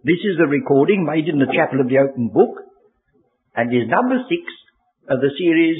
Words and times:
This 0.00 0.18
is 0.24 0.40
a 0.40 0.48
recording 0.48 1.04
made 1.04 1.28
in 1.28 1.38
the 1.38 1.52
Chapel 1.52 1.80
of 1.80 1.88
the 1.88 1.98
Open 1.98 2.28
Book 2.32 2.64
and 3.54 3.68
is 3.70 3.88
number 3.88 4.16
six 4.28 4.42
of 5.08 5.20
the 5.20 5.30
series 5.38 5.76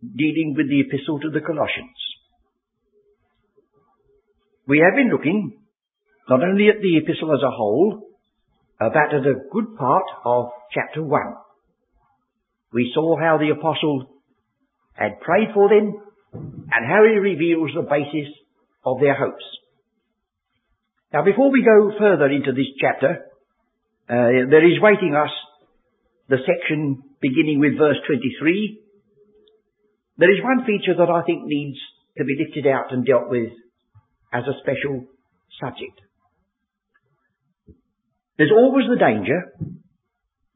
dealing 0.00 0.54
with 0.56 0.68
the 0.68 0.80
Epistle 0.80 1.20
to 1.20 1.30
the 1.30 1.44
Colossians. 1.44 2.00
We 4.66 4.80
have 4.80 4.96
been 4.96 5.10
looking 5.12 5.60
not 6.28 6.42
only 6.42 6.68
at 6.68 6.80
the 6.80 6.96
epistle 6.96 7.34
as 7.34 7.42
a 7.44 7.50
whole, 7.50 8.08
but 8.78 8.96
at 8.96 9.26
a 9.26 9.46
good 9.52 9.76
part 9.76 10.06
of 10.24 10.50
chapter 10.72 11.02
1. 11.02 11.20
We 12.72 12.90
saw 12.94 13.18
how 13.18 13.38
the 13.38 13.50
apostle 13.50 14.06
had 14.94 15.20
prayed 15.20 15.48
for 15.52 15.68
them 15.68 15.94
and 16.32 16.86
how 16.86 17.04
he 17.04 17.18
reveals 17.18 17.70
the 17.74 17.82
basis 17.82 18.32
of 18.84 18.98
their 19.00 19.14
hopes. 19.14 19.44
Now 21.12 21.22
before 21.22 21.52
we 21.52 21.62
go 21.62 21.92
further 21.98 22.26
into 22.26 22.52
this 22.52 22.72
chapter, 22.80 23.26
uh, 24.08 24.50
there 24.50 24.66
is 24.66 24.80
waiting 24.80 25.14
us 25.14 25.30
the 26.28 26.38
section 26.46 27.02
beginning 27.20 27.60
with 27.60 27.78
verse 27.78 27.96
23. 28.06 28.80
There 30.18 30.32
is 30.32 30.42
one 30.42 30.66
feature 30.66 30.94
that 30.96 31.10
I 31.10 31.22
think 31.22 31.42
needs 31.44 31.78
to 32.18 32.24
be 32.24 32.36
lifted 32.38 32.66
out 32.66 32.92
and 32.92 33.06
dealt 33.06 33.30
with 33.30 33.52
as 34.32 34.44
a 34.44 34.58
special 34.60 35.06
subject. 35.60 36.00
There's 38.38 38.52
always 38.52 38.86
the 38.88 38.98
danger 38.98 39.52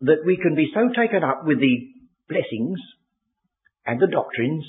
that 0.01 0.25
we 0.27 0.37
can 0.37 0.55
be 0.55 0.73
so 0.75 0.89
taken 1.01 1.23
up 1.23 1.43
with 1.45 1.61
the 1.61 1.77
blessings 2.29 2.81
and 3.87 4.01
the 4.01 4.09
doctrines 4.09 4.65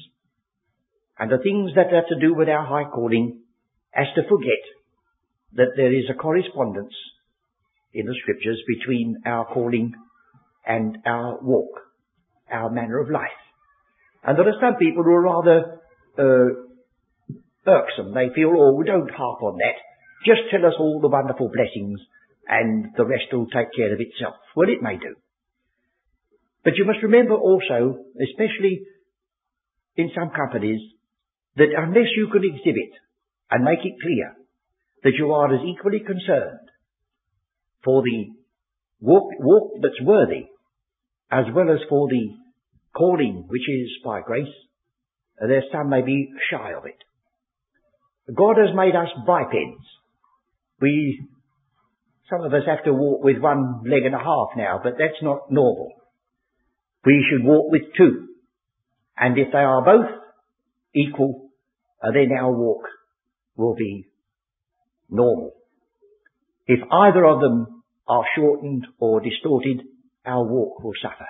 and 1.19 1.31
the 1.31 1.41
things 1.41 1.71
that 1.75 1.91
have 1.91 2.07
to 2.09 2.19
do 2.19 2.35
with 2.35 2.47
our 2.47 2.65
high 2.65 2.89
calling 2.89 3.41
as 3.93 4.05
to 4.15 4.21
forget 4.29 4.63
that 5.53 5.73
there 5.75 5.91
is 5.91 6.05
a 6.09 6.13
correspondence 6.13 6.93
in 7.97 8.05
the 8.05 8.15
scriptures 8.21 8.61
between 8.67 9.17
our 9.25 9.45
calling 9.45 9.93
and 10.65 10.99
our 11.05 11.39
walk, 11.41 11.81
our 12.51 12.69
manner 12.69 12.99
of 12.99 13.09
life. 13.09 13.41
And 14.23 14.37
there 14.37 14.47
are 14.47 14.61
some 14.61 14.77
people 14.77 15.03
who 15.03 15.11
are 15.11 15.23
rather 15.23 15.81
uh, 16.19 16.67
irksome. 17.65 18.13
They 18.13 18.29
feel, 18.35 18.53
oh, 18.55 18.75
we 18.75 18.85
don't 18.85 19.09
harp 19.09 19.41
on 19.41 19.57
that. 19.57 19.81
Just 20.25 20.41
tell 20.51 20.65
us 20.65 20.75
all 20.79 21.01
the 21.01 21.07
wonderful 21.07 21.49
blessings 21.49 21.99
and 22.47 22.93
the 22.95 23.05
rest 23.05 23.33
will 23.33 23.47
take 23.47 23.73
care 23.75 23.93
of 23.93 23.99
itself. 23.99 24.35
Well, 24.55 24.69
it 24.69 24.81
may 24.81 24.97
do. 24.97 25.15
But 26.63 26.73
you 26.77 26.85
must 26.85 27.01
remember 27.01 27.33
also, 27.33 28.05
especially 28.21 28.85
in 29.95 30.11
some 30.13 30.29
companies, 30.29 30.81
that 31.55 31.73
unless 31.75 32.13
you 32.15 32.29
can 32.31 32.43
exhibit 32.43 32.93
and 33.49 33.63
make 33.63 33.79
it 33.83 33.97
clear 34.01 34.35
that 35.03 35.17
you 35.17 35.31
are 35.31 35.53
as 35.53 35.61
equally 35.65 36.01
concerned 36.05 36.67
for 37.83 38.01
the 38.01 38.31
walk, 38.99 39.31
walk 39.39 39.73
that's 39.81 40.01
worthy 40.01 40.47
as 41.31 41.45
well 41.53 41.69
as 41.71 41.79
for 41.89 42.07
the 42.07 42.29
calling 42.95 43.45
which 43.47 43.67
is 43.69 43.89
by 44.03 44.21
grace, 44.21 44.53
there's 45.39 45.65
some 45.71 45.89
may 45.89 46.01
be 46.01 46.29
shy 46.49 46.71
of 46.73 46.85
it. 46.85 46.97
God 48.33 48.55
has 48.57 48.75
made 48.75 48.95
us 48.95 49.09
bipeds. 49.25 49.85
We, 50.81 51.27
some 52.29 52.43
of 52.43 52.53
us 52.53 52.63
have 52.67 52.83
to 52.85 52.93
walk 52.93 53.23
with 53.23 53.37
one 53.37 53.83
leg 53.85 54.03
and 54.05 54.15
a 54.15 54.19
half 54.19 54.49
now, 54.57 54.79
but 54.83 54.93
that's 54.97 55.21
not 55.21 55.51
normal. 55.51 55.93
We 57.05 57.25
should 57.29 57.45
walk 57.45 57.71
with 57.71 57.83
two. 57.97 58.27
And 59.17 59.37
if 59.37 59.51
they 59.51 59.59
are 59.59 59.83
both 59.83 60.09
equal, 60.93 61.49
uh, 62.03 62.11
then 62.11 62.29
our 62.37 62.51
walk 62.51 62.83
will 63.55 63.75
be 63.75 64.07
normal. 65.09 65.53
If 66.67 66.79
either 66.91 67.25
of 67.25 67.39
them 67.39 67.83
are 68.07 68.25
shortened 68.35 68.85
or 68.99 69.21
distorted, 69.21 69.83
our 70.25 70.45
walk 70.45 70.83
will 70.83 70.93
suffer. 71.01 71.27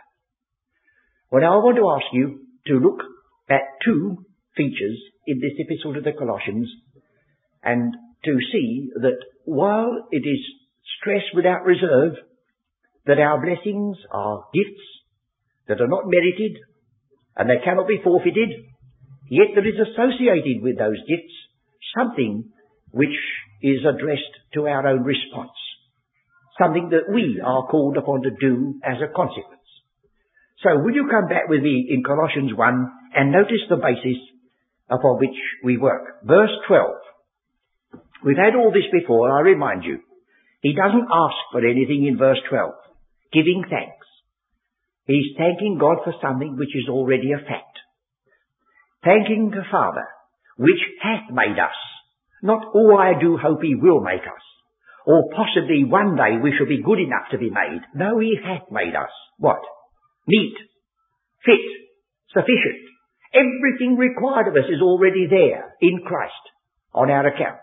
Well 1.31 1.41
now 1.41 1.59
I 1.59 1.63
want 1.63 1.77
to 1.77 1.91
ask 1.91 2.13
you 2.13 2.39
to 2.67 2.79
look 2.79 3.01
at 3.49 3.61
two 3.85 4.25
features 4.55 4.97
in 5.27 5.39
this 5.39 5.53
epistle 5.59 5.93
to 5.93 6.01
the 6.01 6.17
Colossians 6.17 6.69
and 7.63 7.93
to 8.25 8.37
see 8.51 8.89
that 8.95 9.19
while 9.45 10.07
it 10.11 10.23
is 10.25 10.39
stressed 10.99 11.35
without 11.35 11.65
reserve 11.65 12.13
that 13.05 13.19
our 13.19 13.39
blessings 13.39 13.97
are 14.11 14.45
gifts 14.53 14.83
that 15.67 15.81
are 15.81 15.87
not 15.87 16.03
merited 16.05 16.57
and 17.35 17.49
they 17.49 17.63
cannot 17.63 17.87
be 17.87 18.01
forfeited, 18.03 18.49
yet 19.29 19.47
there 19.53 19.67
is 19.67 19.79
associated 19.79 20.63
with 20.63 20.77
those 20.77 20.97
gifts 21.07 21.35
something 21.95 22.49
which 22.91 23.15
is 23.61 23.85
addressed 23.85 24.35
to 24.53 24.67
our 24.67 24.87
own 24.87 25.03
response. 25.03 25.57
Something 26.59 26.89
that 26.89 27.13
we 27.13 27.41
are 27.43 27.67
called 27.67 27.97
upon 27.97 28.23
to 28.23 28.31
do 28.31 28.79
as 28.83 28.97
a 29.01 29.13
consequence. 29.13 29.57
So 30.63 30.79
will 30.81 30.93
you 30.93 31.07
come 31.09 31.29
back 31.29 31.47
with 31.47 31.61
me 31.61 31.87
in 31.89 32.03
Colossians 32.03 32.51
1 32.55 32.91
and 33.13 33.31
notice 33.31 33.61
the 33.69 33.77
basis 33.77 34.17
upon 34.89 35.19
which 35.19 35.37
we 35.63 35.77
work. 35.77 36.23
Verse 36.23 36.51
12. 36.67 36.85
We've 38.25 38.37
had 38.37 38.55
all 38.55 38.71
this 38.71 38.89
before, 38.91 39.31
I 39.31 39.41
remind 39.41 39.83
you. 39.83 39.99
He 40.61 40.73
doesn't 40.73 41.07
ask 41.11 41.37
for 41.51 41.59
anything 41.59 42.05
in 42.07 42.17
verse 42.17 42.39
12. 42.49 42.73
Giving 43.31 43.63
thanks. 43.69 44.07
He's 45.05 45.37
thanking 45.37 45.77
God 45.79 45.97
for 46.03 46.13
something 46.21 46.57
which 46.57 46.75
is 46.75 46.89
already 46.89 47.31
a 47.31 47.37
fact. 47.37 47.77
Thanking 49.03 49.51
the 49.51 49.63
Father, 49.71 50.07
which 50.57 50.81
hath 51.01 51.31
made 51.31 51.59
us. 51.59 51.77
Not, 52.43 52.61
oh, 52.73 52.95
I 52.97 53.19
do 53.19 53.37
hope 53.37 53.61
He 53.61 53.75
will 53.75 54.01
make 54.01 54.21
us. 54.21 54.45
Or 55.05 55.29
possibly 55.33 55.83
one 55.85 56.15
day 56.15 56.37
we 56.41 56.53
shall 56.57 56.67
be 56.67 56.83
good 56.83 56.99
enough 56.99 57.31
to 57.31 57.37
be 57.37 57.49
made. 57.49 57.81
No, 57.95 58.19
He 58.19 58.37
hath 58.43 58.69
made 58.71 58.95
us. 58.95 59.11
What? 59.37 59.61
Meet. 60.27 60.55
Fit. 61.45 61.65
Sufficient. 62.33 62.83
Everything 63.33 63.97
required 63.97 64.47
of 64.47 64.55
us 64.55 64.69
is 64.69 64.81
already 64.81 65.27
there 65.29 65.75
in 65.81 66.01
Christ 66.05 66.33
on 66.93 67.09
our 67.09 67.25
account. 67.27 67.61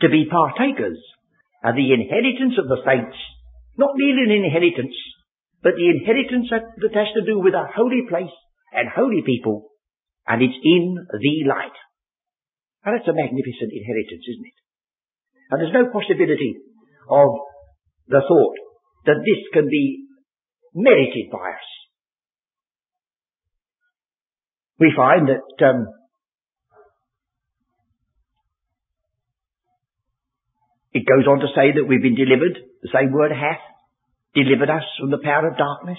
To 0.00 0.08
be 0.08 0.28
partakers 0.30 0.98
of 1.62 1.76
the 1.76 1.92
inheritance 1.92 2.56
of 2.58 2.68
the 2.68 2.82
saints, 2.86 3.16
not 3.76 3.96
merely 3.96 4.24
an 4.24 4.44
inheritance, 4.44 4.96
but 5.62 5.76
the 5.76 5.90
inheritance 5.90 6.48
that, 6.50 6.64
that 6.80 6.94
has 6.96 7.12
to 7.14 7.26
do 7.26 7.38
with 7.38 7.54
a 7.54 7.68
holy 7.76 8.08
place 8.08 8.32
and 8.72 8.88
holy 8.88 9.22
people, 9.24 9.68
and 10.26 10.42
it's 10.42 10.56
in 10.64 10.96
the 10.96 11.48
light. 11.48 11.76
Now 12.84 12.96
that's 12.96 13.08
a 13.08 13.12
magnificent 13.12 13.72
inheritance, 13.72 14.24
isn't 14.24 14.46
it? 14.46 14.58
And 15.50 15.60
there's 15.60 15.76
no 15.76 15.90
possibility 15.92 16.56
of 17.10 17.28
the 18.08 18.22
thought 18.26 18.56
that 19.06 19.20
this 19.24 19.40
can 19.52 19.68
be 19.68 20.06
merited 20.74 21.30
by 21.32 21.50
us. 21.50 21.68
We 24.78 24.92
find 24.96 25.28
that 25.28 25.66
um, 25.66 25.86
it 30.92 31.04
goes 31.04 31.26
on 31.28 31.40
to 31.40 31.52
say 31.54 31.72
that 31.76 31.84
we've 31.86 32.00
been 32.00 32.16
delivered, 32.16 32.56
the 32.82 32.94
same 32.94 33.12
word 33.12 33.30
hath, 33.30 33.60
delivered 34.34 34.70
us 34.70 34.84
from 34.98 35.10
the 35.10 35.20
power 35.22 35.48
of 35.48 35.58
darkness. 35.58 35.98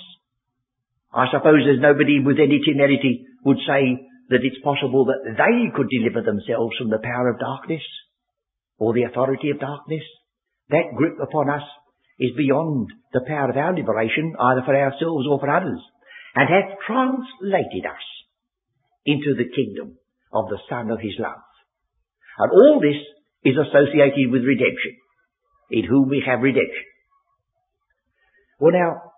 I 1.14 1.28
suppose 1.31 1.62
there's 1.66 1.84
nobody 1.84 2.20
with 2.24 2.40
any 2.40 2.62
temerity 2.66 3.25
would 3.46 3.58
say 3.68 4.00
that 4.31 4.47
it's 4.47 4.64
possible 4.64 5.06
that 5.12 5.28
they 5.28 5.58
could 5.75 5.92
deliver 5.92 6.24
themselves 6.24 6.75
from 6.80 6.90
the 6.90 7.03
power 7.03 7.30
of 7.30 7.40
darkness 7.40 7.84
or 8.80 8.94
the 8.96 9.03
authority 9.03 9.52
of 9.52 9.59
darkness. 9.59 10.03
That 10.69 10.96
grip 10.96 11.19
upon 11.22 11.50
us 11.52 11.68
is 12.18 12.31
beyond 12.38 12.88
the 13.12 13.28
power 13.28 13.52
of 13.52 13.58
our 13.58 13.75
liberation, 13.75 14.34
either 14.40 14.64
for 14.64 14.75
ourselves 14.75 15.28
or 15.28 15.40
for 15.40 15.52
others, 15.52 15.84
and 16.36 16.47
hath 16.47 16.80
translated 16.88 17.86
us 17.86 18.06
into 19.06 19.36
the 19.36 19.52
kingdom 19.52 20.00
of 20.31 20.47
the 20.47 20.59
Son 20.70 20.90
of 20.91 21.03
His 21.03 21.20
love. 21.20 21.44
And 22.40 22.52
all 22.52 22.80
this 22.80 22.97
is 23.44 23.59
associated 23.59 24.31
with 24.31 24.47
redemption, 24.47 24.96
in 25.72 25.84
whom 25.84 26.08
we 26.08 26.23
have 26.26 26.40
redemption. 26.40 26.88
Well 28.59 28.72
now, 28.73 29.11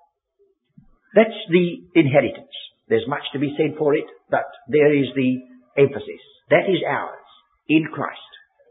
that's 1.13 1.37
the 1.51 1.85
inheritance. 1.93 2.55
There's 2.93 3.07
much 3.07 3.25
to 3.33 3.39
be 3.39 3.55
said 3.57 3.73
for 3.75 3.95
it, 3.95 4.05
but 4.29 4.45
there 4.67 4.93
is 4.93 5.07
the 5.15 5.41
emphasis. 5.81 6.21
That 6.51 6.69
is 6.69 6.77
ours, 6.87 7.25
in 7.67 7.85
Christ, 7.91 8.21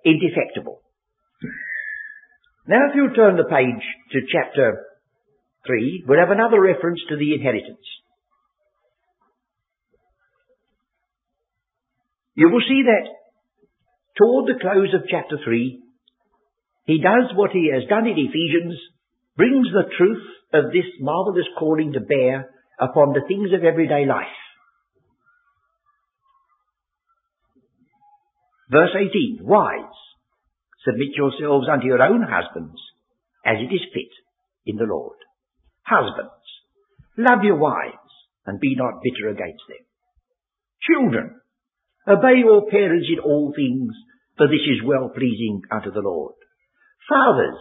indefectible. 0.07 0.81
Now 2.69 2.87
if 2.89 2.95
you 2.95 3.11
turn 3.17 3.35
the 3.35 3.51
page 3.51 3.83
to 4.13 4.21
chapter 4.31 4.87
3, 5.67 6.05
we'll 6.07 6.21
have 6.21 6.31
another 6.31 6.61
reference 6.61 7.01
to 7.09 7.17
the 7.17 7.35
inheritance. 7.35 7.83
You 12.37 12.49
will 12.49 12.63
see 12.69 12.85
that 12.87 13.11
toward 14.17 14.47
the 14.47 14.61
close 14.61 14.95
of 14.95 15.11
chapter 15.11 15.37
3, 15.45 15.83
he 16.87 17.03
does 17.03 17.35
what 17.35 17.51
he 17.51 17.73
has 17.75 17.89
done 17.89 18.07
in 18.07 18.15
Ephesians, 18.15 18.79
brings 19.37 19.67
the 19.73 19.91
truth 19.99 20.23
of 20.55 20.71
this 20.71 20.87
marvelous 21.01 21.51
calling 21.59 21.95
to 21.95 22.01
bear 22.01 22.51
upon 22.83 23.13
the 23.13 23.23
things 23.29 23.51
of 23.55 23.63
everyday 23.63 24.05
life. 24.07 24.27
Verse 28.71 28.91
18, 28.97 29.39
Wives, 29.43 29.99
submit 30.85 31.15
yourselves 31.15 31.69
unto 31.71 31.87
your 31.87 32.03
own 32.03 32.27
husbands, 32.27 32.81
as 33.47 33.57
it 33.61 33.73
is 33.73 33.87
fit. 33.95 34.11
in 34.65 34.77
the 34.77 34.87
Lord. 34.87 35.19
Husbands, 35.83 36.47
love 37.19 37.43
your 37.43 37.57
wives 37.57 38.13
and 38.47 38.61
be 38.61 38.77
not 38.77 39.03
bitter 39.03 39.29
against 39.29 39.63
them. 39.69 39.85
Children, 40.87 41.41
obey 42.07 42.39
your 42.39 42.71
parents 42.71 43.09
in 43.11 43.19
all 43.19 43.53
things, 43.55 43.93
for 44.37 44.47
this 44.47 44.63
is 44.71 44.87
well 44.87 45.11
pleasing 45.11 45.63
unto 45.71 45.91
the 45.91 46.01
Lord. 46.01 46.35
Fathers, 47.09 47.59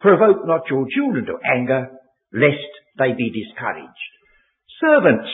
provoke 0.00 0.46
not 0.46 0.68
your 0.70 0.86
children 0.94 1.24
to 1.26 1.40
anger, 1.44 1.88
lest 2.32 2.72
they 2.98 3.12
be 3.16 3.32
discouraged. 3.32 4.17
Servants, 4.80 5.28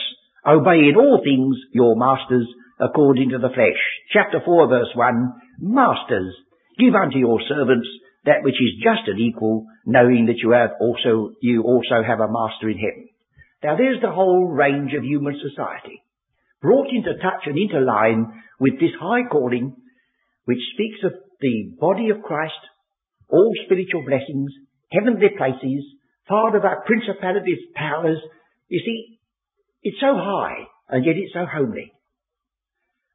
obey 0.45 0.89
in 0.89 0.95
all 0.97 1.21
things 1.23 1.55
your 1.71 1.95
masters 1.95 2.47
according 2.79 3.29
to 3.29 3.37
the 3.37 3.53
flesh. 3.53 3.81
Chapter 4.11 4.41
4 4.43 4.67
verse 4.67 4.89
1, 4.95 5.33
Masters, 5.59 6.33
give 6.79 6.95
unto 6.95 7.17
your 7.17 7.39
servants 7.47 7.87
that 8.25 8.41
which 8.41 8.55
is 8.55 8.81
just 8.81 9.07
and 9.07 9.19
equal, 9.19 9.67
knowing 9.85 10.25
that 10.25 10.41
you 10.41 10.51
have 10.51 10.71
also, 10.81 11.31
you 11.41 11.61
also 11.61 12.01
have 12.01 12.19
a 12.19 12.31
master 12.31 12.69
in 12.69 12.77
heaven. 12.77 13.07
Now 13.63 13.77
there's 13.77 14.01
the 14.01 14.11
whole 14.11 14.49
range 14.49 14.93
of 14.97 15.03
human 15.03 15.37
society, 15.37 16.01
brought 16.61 16.89
into 16.89 17.13
touch 17.21 17.45
and 17.45 17.57
into 17.57 17.79
line 17.79 18.25
with 18.59 18.79
this 18.79 18.97
high 18.99 19.29
calling, 19.29 19.75
which 20.45 20.61
speaks 20.73 20.99
of 21.03 21.13
the 21.39 21.75
body 21.79 22.09
of 22.09 22.23
Christ, 22.23 22.57
all 23.29 23.53
spiritual 23.65 24.03
blessings, 24.05 24.51
heavenly 24.91 25.29
places, 25.37 25.85
far 26.27 26.55
above 26.55 26.85
principalities, 26.85 27.59
powers. 27.75 28.17
You 28.69 28.81
see, 28.83 29.14
it's 29.85 30.01
so 30.01 30.17
high, 30.17 30.65
and 30.89 31.05
yet 31.05 31.15
it's 31.15 31.33
so 31.33 31.45
homely. 31.45 31.93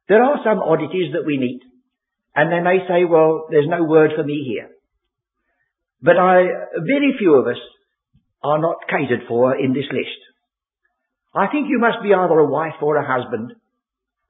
There 0.07 0.23
are 0.23 0.39
some 0.43 0.59
oddities 0.59 1.11
that 1.13 1.25
we 1.27 1.37
meet, 1.37 1.61
and 2.33 2.51
they 2.51 2.63
may 2.63 2.79
say, 2.87 3.03
well, 3.03 3.47
there's 3.51 3.67
no 3.67 3.83
word 3.83 4.11
for 4.15 4.23
me 4.23 4.43
here. 4.47 4.69
But 6.01 6.17
I, 6.17 6.43
very 6.79 7.13
few 7.19 7.35
of 7.35 7.45
us 7.45 7.59
are 8.41 8.59
not 8.59 8.87
catered 8.89 9.27
for 9.27 9.59
in 9.59 9.73
this 9.73 9.91
list. 9.91 10.21
I 11.35 11.47
think 11.51 11.67
you 11.69 11.79
must 11.79 12.01
be 12.01 12.13
either 12.13 12.39
a 12.39 12.49
wife 12.49 12.81
or 12.81 12.95
a 12.95 13.05
husband, 13.05 13.53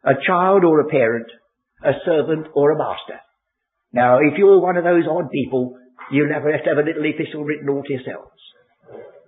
a 0.03 0.13
child 0.25 0.63
or 0.63 0.81
a 0.81 0.89
parent, 0.89 1.27
a 1.83 1.93
servant 2.05 2.47
or 2.53 2.71
a 2.71 2.77
master. 2.77 3.21
Now, 3.93 4.17
if 4.17 4.37
you're 4.37 4.59
one 4.59 4.77
of 4.77 4.83
those 4.83 5.05
odd 5.09 5.29
people, 5.31 5.77
you'll 6.11 6.29
never 6.29 6.51
have 6.51 6.63
to 6.63 6.69
have 6.69 6.77
a 6.77 6.87
little 6.87 7.05
epistle 7.05 7.43
written 7.43 7.69
all 7.69 7.83
to 7.83 7.93
yourselves. 7.93 8.41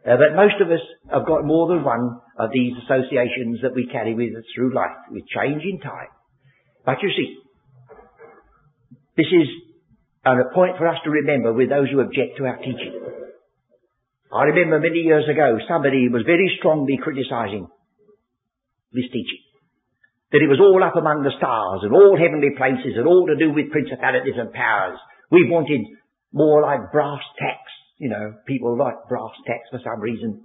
Uh, 0.04 0.20
but 0.20 0.36
most 0.36 0.60
of 0.60 0.68
us 0.68 0.84
have 1.12 1.26
got 1.26 1.48
more 1.48 1.68
than 1.72 1.84
one 1.84 2.20
of 2.38 2.52
these 2.52 2.76
associations 2.84 3.64
that 3.64 3.74
we 3.74 3.88
carry 3.88 4.14
with 4.14 4.36
us 4.36 4.44
through 4.54 4.76
life, 4.76 5.00
with 5.10 5.24
change 5.32 5.64
in 5.64 5.80
time. 5.80 6.12
But 6.86 7.00
you 7.02 7.10
see, 7.16 7.40
this 9.16 9.32
is 9.32 9.48
a 10.26 10.54
point 10.54 10.78
for 10.78 10.88
us 10.88 11.00
to 11.04 11.10
remember 11.10 11.54
with 11.54 11.70
those 11.70 11.90
who 11.90 12.02
object 12.02 12.36
to 12.38 12.46
our 12.46 12.58
teaching. 12.58 13.00
I 14.34 14.44
remember 14.50 14.80
many 14.80 15.06
years 15.06 15.30
ago 15.30 15.60
somebody 15.70 16.10
was 16.10 16.24
very 16.26 16.52
strongly 16.60 16.98
criticizing 16.98 17.68
this 18.92 19.06
teaching. 19.08 19.44
That 20.32 20.42
it 20.42 20.50
was 20.50 20.60
all 20.60 20.82
up 20.82 20.98
among 20.98 21.22
the 21.22 21.38
stars 21.38 21.86
and 21.86 21.94
all 21.94 22.18
heavenly 22.18 22.58
places 22.58 22.98
and 22.98 23.06
all 23.06 23.28
to 23.28 23.38
do 23.38 23.54
with 23.54 23.70
principalities 23.70 24.34
and 24.36 24.52
powers. 24.52 24.98
We 25.30 25.46
wanted 25.46 25.86
more 26.34 26.64
like 26.64 26.92
brass 26.92 27.22
tacks. 27.38 27.74
You 28.04 28.10
know, 28.10 28.36
people 28.46 28.76
like 28.78 29.08
brass 29.08 29.32
tacks 29.48 29.72
for 29.72 29.80
some 29.80 30.02
reason. 30.02 30.44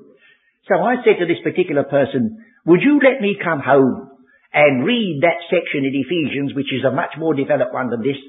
So 0.71 0.79
I 0.79 1.03
said 1.03 1.19
to 1.19 1.27
this 1.27 1.43
particular 1.43 1.83
person, 1.83 2.39
would 2.67 2.83
you 2.87 3.01
let 3.03 3.21
me 3.21 3.35
come 3.35 3.59
home 3.59 4.15
and 4.55 4.87
read 4.87 5.27
that 5.27 5.43
section 5.51 5.83
in 5.83 5.91
Ephesians, 5.91 6.55
which 6.55 6.71
is 6.71 6.87
a 6.87 6.95
much 6.95 7.19
more 7.19 7.35
developed 7.35 7.75
one 7.75 7.91
than 7.91 8.03
this, 8.07 8.21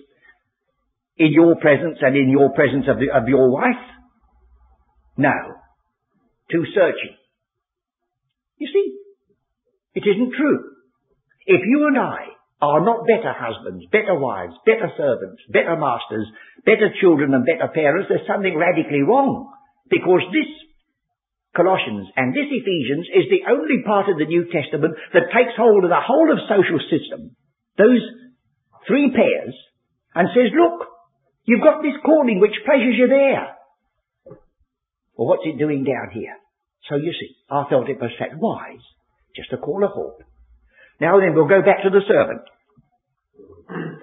in 1.17 1.29
your 1.29 1.61
presence 1.61 1.99
and 2.01 2.17
in 2.17 2.29
your 2.29 2.49
presence 2.57 2.85
of, 2.89 2.97
the, 2.97 3.13
of 3.13 3.29
your 3.29 3.53
wife? 3.53 3.85
No. 5.15 5.37
Too 6.49 6.65
searching. 6.73 7.13
You 8.57 8.67
see, 8.73 8.97
it 9.93 10.09
isn't 10.09 10.33
true. 10.33 10.73
If 11.45 11.61
you 11.67 11.85
and 11.85 11.99
I 11.99 12.33
are 12.61 12.83
not 12.83 13.07
better 13.07 13.31
husbands, 13.31 13.87
better 13.91 14.15
wives, 14.19 14.53
better 14.65 14.91
servants, 14.99 15.39
better 15.51 15.79
masters, 15.79 16.27
better 16.65 16.91
children 16.99 17.33
and 17.33 17.47
better 17.47 17.71
parents, 17.71 18.07
there's 18.09 18.27
something 18.27 18.55
radically 18.55 19.01
wrong. 19.01 19.51
Because 19.89 20.21
this 20.29 20.51
Colossians 21.55 22.07
and 22.15 22.35
this 22.35 22.51
Ephesians 22.51 23.07
is 23.09 23.25
the 23.31 23.47
only 23.49 23.81
part 23.87 24.07
of 24.11 24.19
the 24.19 24.29
New 24.29 24.45
Testament 24.51 24.93
that 25.13 25.33
takes 25.33 25.55
hold 25.57 25.83
of 25.83 25.89
the 25.89 26.03
whole 26.03 26.29
of 26.29 26.45
social 26.45 26.79
system, 26.91 27.33
those 27.79 28.03
three 28.85 29.09
pairs, 29.15 29.55
and 30.13 30.29
says, 30.35 30.51
look, 30.53 30.89
You've 31.49 31.65
got 31.65 31.81
this 31.81 31.97
calling 32.05 32.39
which 32.39 32.61
pleasures 32.63 32.93
you 32.93 33.07
there. 33.07 33.57
Well, 35.17 35.27
what's 35.33 35.49
it 35.49 35.57
doing 35.57 35.83
down 35.83 36.13
here? 36.13 36.37
So 36.87 36.95
you 36.95 37.11
see, 37.11 37.33
I 37.49 37.65
felt 37.67 37.89
it 37.89 37.99
was 37.99 38.11
set 38.19 38.37
wise 38.37 38.85
just 39.35 39.49
to 39.49 39.57
call 39.57 39.83
a 39.83 39.87
halt. 39.87 40.21
Now 40.99 41.19
then, 41.19 41.33
we'll 41.33 41.47
go 41.47 41.61
back 41.61 41.83
to 41.83 41.89
the 41.89 42.01
servant. 42.07 42.41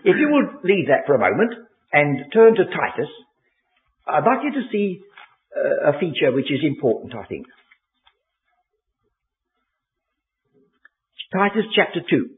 If 0.04 0.16
you 0.16 0.28
would 0.30 0.64
leave 0.64 0.88
that 0.88 1.06
for 1.06 1.14
a 1.14 1.18
moment 1.18 1.52
and 1.92 2.32
turn 2.32 2.54
to 2.54 2.64
Titus, 2.64 3.10
I'd 4.06 4.24
like 4.24 4.44
you 4.44 4.52
to 4.52 4.68
see 4.70 5.02
uh, 5.50 5.90
a 5.90 5.98
feature 5.98 6.32
which 6.32 6.50
is 6.50 6.60
important, 6.62 7.14
I 7.14 7.26
think. 7.26 7.46
Titus 11.32 11.66
chapter 11.74 12.00
2, 12.08 12.30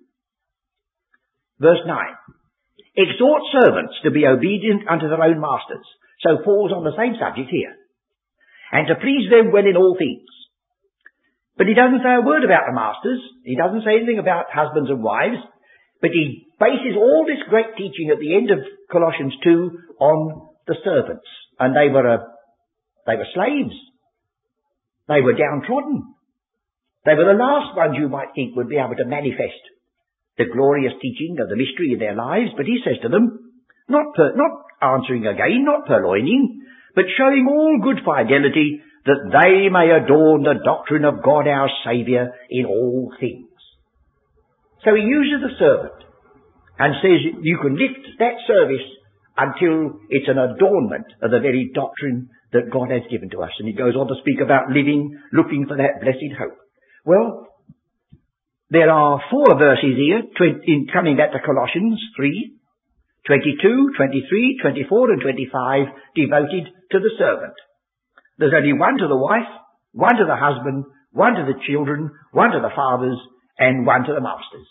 verse 1.60 1.84
9. 1.86 1.96
Exhort 2.96 3.42
servants 3.52 3.94
to 4.02 4.10
be 4.10 4.26
obedient 4.26 4.88
unto 4.88 5.08
their 5.08 5.22
own 5.22 5.40
masters. 5.40 5.86
So 6.20 6.42
Paul's 6.42 6.72
on 6.72 6.82
the 6.82 6.96
same 6.96 7.14
subject 7.20 7.50
here. 7.50 7.76
And 8.72 8.88
to 8.88 8.96
please 8.96 9.30
them 9.30 9.52
well 9.52 9.66
in 9.66 9.76
all 9.76 9.94
things. 9.96 10.26
But 11.58 11.66
he 11.66 11.74
doesn't 11.74 12.06
say 12.06 12.14
a 12.14 12.22
word 12.22 12.46
about 12.46 12.70
the 12.70 12.78
masters. 12.78 13.18
He 13.42 13.58
doesn't 13.58 13.82
say 13.82 13.98
anything 13.98 14.22
about 14.22 14.46
husbands 14.54 14.88
and 14.88 15.02
wives. 15.02 15.42
But 16.00 16.14
he 16.14 16.46
bases 16.62 16.94
all 16.94 17.26
this 17.26 17.42
great 17.50 17.74
teaching 17.74 18.14
at 18.14 18.22
the 18.22 18.38
end 18.38 18.54
of 18.54 18.62
Colossians 18.86 19.34
2 19.42 19.98
on 19.98 20.54
the 20.70 20.78
servants. 20.86 21.26
And 21.58 21.74
they 21.74 21.90
were 21.90 22.06
a, 22.06 22.18
they 23.10 23.18
were 23.18 23.34
slaves. 23.34 23.74
They 25.10 25.18
were 25.20 25.34
downtrodden. 25.34 26.14
They 27.04 27.18
were 27.18 27.26
the 27.26 27.42
last 27.42 27.74
ones 27.74 27.98
you 27.98 28.08
might 28.08 28.38
think 28.38 28.54
would 28.54 28.70
be 28.70 28.78
able 28.78 28.94
to 28.94 29.10
manifest 29.10 29.58
the 30.38 30.46
glorious 30.46 30.94
teaching 31.02 31.42
of 31.42 31.50
the 31.50 31.58
mystery 31.58 31.92
of 31.94 31.98
their 31.98 32.14
lives, 32.14 32.54
but 32.54 32.66
he 32.66 32.78
says 32.86 33.02
to 33.02 33.08
them, 33.08 33.50
not, 33.88 34.14
per, 34.14 34.36
not 34.38 34.54
answering 34.78 35.26
again, 35.26 35.66
not 35.66 35.86
purloining, 35.86 36.62
but 36.94 37.10
showing 37.18 37.48
all 37.50 37.82
good 37.82 38.04
fidelity 38.04 38.82
that 39.08 39.32
they 39.32 39.72
may 39.72 39.88
adorn 39.88 40.44
the 40.44 40.60
doctrine 40.60 41.08
of 41.08 41.24
God 41.24 41.48
our 41.48 41.72
Saviour 41.84 42.28
in 42.50 42.66
all 42.68 43.10
things. 43.18 43.48
So 44.84 44.92
he 44.94 45.02
uses 45.02 45.40
the 45.48 45.56
servant 45.56 45.98
and 46.78 47.00
says 47.00 47.40
you 47.40 47.58
can 47.58 47.74
lift 47.74 48.04
that 48.20 48.36
service 48.46 48.84
until 49.36 49.96
it's 50.10 50.28
an 50.28 50.36
adornment 50.36 51.08
of 51.22 51.30
the 51.30 51.40
very 51.40 51.72
doctrine 51.72 52.28
that 52.52 52.70
God 52.70 52.90
has 52.90 53.02
given 53.10 53.30
to 53.30 53.42
us. 53.42 53.50
And 53.58 53.68
he 53.68 53.74
goes 53.74 53.96
on 53.96 54.08
to 54.08 54.20
speak 54.20 54.44
about 54.44 54.68
living, 54.68 55.16
looking 55.32 55.64
for 55.66 55.76
that 55.76 56.04
blessed 56.04 56.36
hope. 56.36 56.58
Well, 57.04 57.48
there 58.68 58.90
are 58.90 59.22
four 59.30 59.56
verses 59.56 59.96
here, 59.96 60.20
in 60.68 60.86
coming 60.92 61.16
back 61.16 61.32
to 61.32 61.40
Colossians 61.40 61.96
3, 62.16 62.52
22, 63.26 63.96
23, 63.96 64.58
24 64.60 65.10
and 65.12 65.22
25 65.22 65.86
devoted 66.14 66.64
to 66.92 66.98
the 67.00 67.12
servant. 67.16 67.56
There's 68.38 68.54
only 68.54 68.72
one 68.72 68.98
to 68.98 69.08
the 69.08 69.18
wife, 69.18 69.50
one 69.92 70.16
to 70.16 70.24
the 70.24 70.38
husband, 70.38 70.86
one 71.10 71.34
to 71.34 71.44
the 71.44 71.58
children, 71.66 72.10
one 72.32 72.54
to 72.54 72.62
the 72.62 72.72
fathers, 72.74 73.18
and 73.58 73.84
one 73.84 74.06
to 74.06 74.14
the 74.14 74.22
masters. 74.22 74.68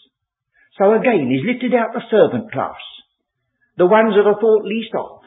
So 0.79 0.95
again, 0.95 1.27
he's 1.27 1.43
lifted 1.43 1.75
out 1.75 1.91
the 1.91 2.07
servant 2.09 2.51
class, 2.51 2.79
the 3.75 3.89
ones 3.89 4.15
that 4.15 4.29
are 4.29 4.39
thought 4.39 4.63
least 4.63 4.95
of, 4.95 5.21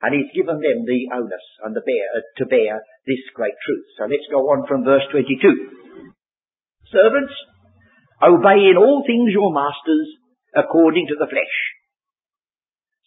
and 0.00 0.16
he's 0.16 0.32
given 0.32 0.56
them 0.60 0.88
the 0.88 1.00
onus 1.12 1.46
and 1.64 1.76
the 1.76 1.84
bear, 1.84 2.06
uh, 2.16 2.24
to 2.40 2.44
bear 2.46 2.80
this 3.06 3.20
great 3.34 3.56
truth. 3.66 3.86
So 3.98 4.04
let's 4.08 4.28
go 4.30 4.48
on 4.54 4.66
from 4.66 4.84
verse 4.84 5.04
22. 5.12 5.84
Servants, 6.88 7.34
Obey 8.22 8.70
in 8.70 8.78
all 8.78 9.02
things 9.04 9.34
your 9.34 9.52
masters 9.52 10.08
according 10.54 11.08
to 11.08 11.16
the 11.18 11.26
flesh. 11.26 11.56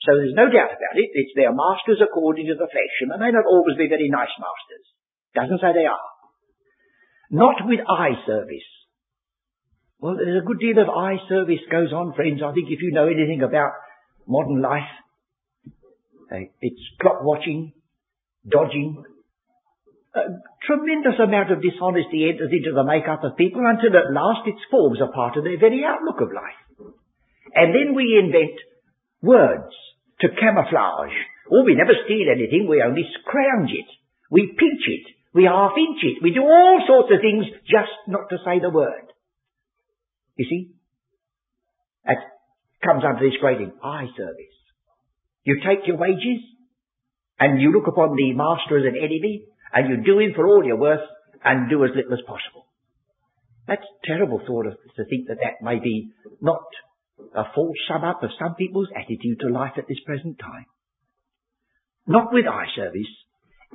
So 0.08 0.16
there's 0.16 0.40
no 0.40 0.48
doubt 0.48 0.72
about 0.72 0.96
it. 0.96 1.12
It's 1.12 1.36
their 1.36 1.52
masters 1.52 2.00
according 2.00 2.48
to 2.48 2.56
the 2.56 2.72
flesh. 2.72 2.96
And 3.04 3.12
they 3.12 3.20
may 3.20 3.36
not 3.36 3.44
always 3.44 3.76
be 3.76 3.92
very 3.92 4.08
nice 4.08 4.32
masters. 4.40 4.88
Doesn't 5.36 5.60
say 5.60 5.76
they 5.76 5.84
are. 5.84 6.08
Not 7.28 7.68
with 7.68 7.84
eye 7.84 8.16
service. 8.24 8.72
Well, 10.00 10.16
there's 10.16 10.40
a 10.40 10.48
good 10.48 10.64
deal 10.64 10.80
of 10.80 10.88
eye 10.88 11.20
service 11.28 11.60
goes 11.68 11.92
on, 11.92 12.16
friends. 12.16 12.40
I 12.40 12.56
think 12.56 12.72
if 12.72 12.80
you 12.80 12.96
know 12.96 13.12
anything 13.12 13.44
about 13.44 13.76
modern 14.24 14.62
life, 14.62 14.88
eh, 16.32 16.56
it's 16.62 16.84
clock 17.02 17.20
watching, 17.28 17.74
dodging, 18.48 19.04
a 20.16 20.40
tremendous 20.64 21.20
amount 21.20 21.52
of 21.52 21.60
dishonesty 21.60 22.32
enters 22.32 22.56
into 22.56 22.72
the 22.72 22.88
makeup 22.88 23.28
of 23.28 23.36
people 23.36 23.60
until 23.66 23.92
at 23.92 24.14
last 24.14 24.48
it 24.48 24.56
forms 24.72 25.00
a 25.04 25.12
part 25.12 25.36
of 25.36 25.44
their 25.44 25.60
very 25.60 25.84
outlook 25.84 26.22
of 26.22 26.32
life. 26.32 26.96
And 27.54 27.76
then 27.76 27.92
we 27.94 28.16
invent 28.24 28.56
words 29.22 29.76
to 30.22 30.28
camouflage. 30.30 31.16
Oh, 31.52 31.64
we 31.64 31.76
never 31.76 31.94
steal 32.06 32.28
anything, 32.32 32.68
we 32.68 32.82
only 32.82 33.06
scrounge 33.22 33.72
it. 33.72 33.90
We 34.30 34.48
pinch 34.58 34.84
it. 34.88 35.08
We 35.34 35.46
half 35.46 35.72
inch 35.78 36.02
it. 36.04 36.24
We 36.24 36.34
do 36.34 36.42
all 36.42 36.84
sorts 36.88 37.10
of 37.14 37.22
things 37.22 37.46
just 37.66 37.94
not 38.08 38.30
to 38.30 38.38
say 38.44 38.60
the 38.60 38.70
word. 38.70 39.08
You 40.36 40.46
see? 40.50 40.72
That 42.06 42.18
comes 42.84 43.04
under 43.04 43.24
this 43.24 43.38
grading. 43.40 43.74
Eye 43.84 44.08
service. 44.18 44.58
You 45.44 45.62
take 45.66 45.88
your 45.88 45.98
wages 45.98 46.44
and 47.40 47.62
you 47.62 47.72
look 47.72 47.88
upon 47.88 48.16
the 48.16 48.34
master 48.34 48.78
as 48.78 48.86
an 48.86 48.98
enemy 48.98 49.46
and 49.74 49.90
you 49.90 50.04
do 50.04 50.20
him 50.20 50.34
for 50.36 50.48
all 50.48 50.64
you're 50.66 50.78
worth 50.78 51.08
and 51.44 51.70
do 51.70 51.84
as 51.86 51.92
little 51.96 52.14
as 52.14 52.26
possible. 52.26 52.66
That's 53.68 53.86
terrible 54.06 54.42
thought 54.46 54.68
of, 54.68 54.74
to 54.96 55.06
think 55.06 55.28
that 55.28 55.38
that 55.44 55.64
may 55.64 55.80
be 55.80 56.10
not 56.42 56.64
a 57.36 57.44
full 57.54 57.74
sum 57.88 58.04
up 58.04 58.24
of 58.24 58.30
some 58.40 58.56
people's 58.56 58.90
attitude 58.96 59.40
to 59.42 59.50
life 59.50 59.74
at 59.78 59.88
this 59.88 60.00
present 60.06 60.40
time. 60.40 60.66
Not 62.06 62.32
with 62.32 62.46
eye 62.48 62.70
service 62.76 63.12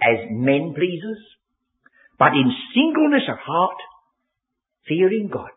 as 0.01 0.31
men 0.31 0.73
pleasers, 0.75 1.21
but 2.19 2.33
in 2.33 2.49
singleness 2.75 3.29
of 3.29 3.39
heart, 3.39 3.77
fearing 4.87 5.29
God. 5.33 5.51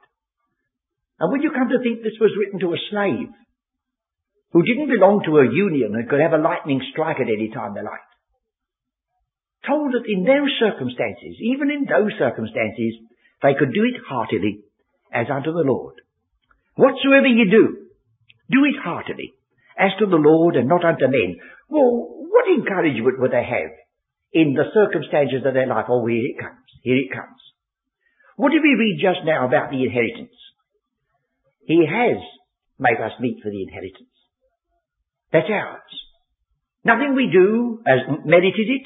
And 1.20 1.32
when 1.32 1.42
you 1.42 1.52
come 1.52 1.70
to 1.70 1.80
think 1.80 2.04
this 2.04 2.20
was 2.20 2.36
written 2.38 2.60
to 2.60 2.74
a 2.74 2.86
slave 2.92 3.32
who 4.52 4.64
didn't 4.64 4.90
belong 4.92 5.24
to 5.26 5.40
a 5.40 5.52
union 5.52 5.96
and 5.96 6.10
could 6.10 6.20
have 6.20 6.34
a 6.34 6.42
lightning 6.42 6.82
strike 6.92 7.20
at 7.20 7.32
any 7.32 7.50
time 7.54 7.74
they 7.74 7.84
liked, 7.84 8.12
told 9.68 9.94
that 9.94 10.06
in 10.08 10.24
those 10.24 10.52
circumstances, 10.60 11.40
even 11.42 11.72
in 11.72 11.86
those 11.86 12.14
circumstances, 12.20 13.00
they 13.42 13.56
could 13.58 13.74
do 13.74 13.84
it 13.84 14.00
heartily 14.08 14.62
as 15.14 15.28
unto 15.32 15.52
the 15.52 15.66
Lord. 15.66 15.96
Whatsoever 16.76 17.28
you 17.28 17.50
do, 17.50 17.64
do 18.52 18.60
it 18.66 18.76
heartily 18.84 19.34
as 19.78 19.92
to 20.00 20.06
the 20.06 20.20
Lord 20.20 20.56
and 20.56 20.68
not 20.68 20.86
unto 20.86 21.08
men. 21.08 21.40
Well, 21.70 22.28
what 22.30 22.48
encouragement 22.48 23.20
would 23.20 23.32
they 23.32 23.44
have 23.44 23.72
in 24.34 24.54
the 24.54 24.72
circumstances 24.74 25.44
of 25.46 25.54
their 25.54 25.68
life? 25.68 25.86
Oh, 25.90 26.06
here 26.06 26.24
it 26.24 26.40
comes. 26.40 26.68
Here 26.84 26.98
it 26.98 27.12
comes. 27.12 27.42
What 28.36 28.52
did 28.52 28.62
we 28.62 28.76
read 28.76 29.00
just 29.02 29.26
now 29.26 29.48
about 29.48 29.72
the 29.72 29.84
inheritance? 29.84 30.36
He 31.66 31.86
has 31.88 32.20
made 32.78 33.00
us 33.00 33.16
meet 33.20 33.40
for 33.42 33.50
the 33.50 33.64
inheritance. 33.64 34.12
That's 35.32 35.50
ours. 35.50 35.94
Nothing 36.84 37.16
we 37.16 37.30
do 37.32 37.82
has 37.88 38.00
merited 38.26 38.68
it. 38.70 38.86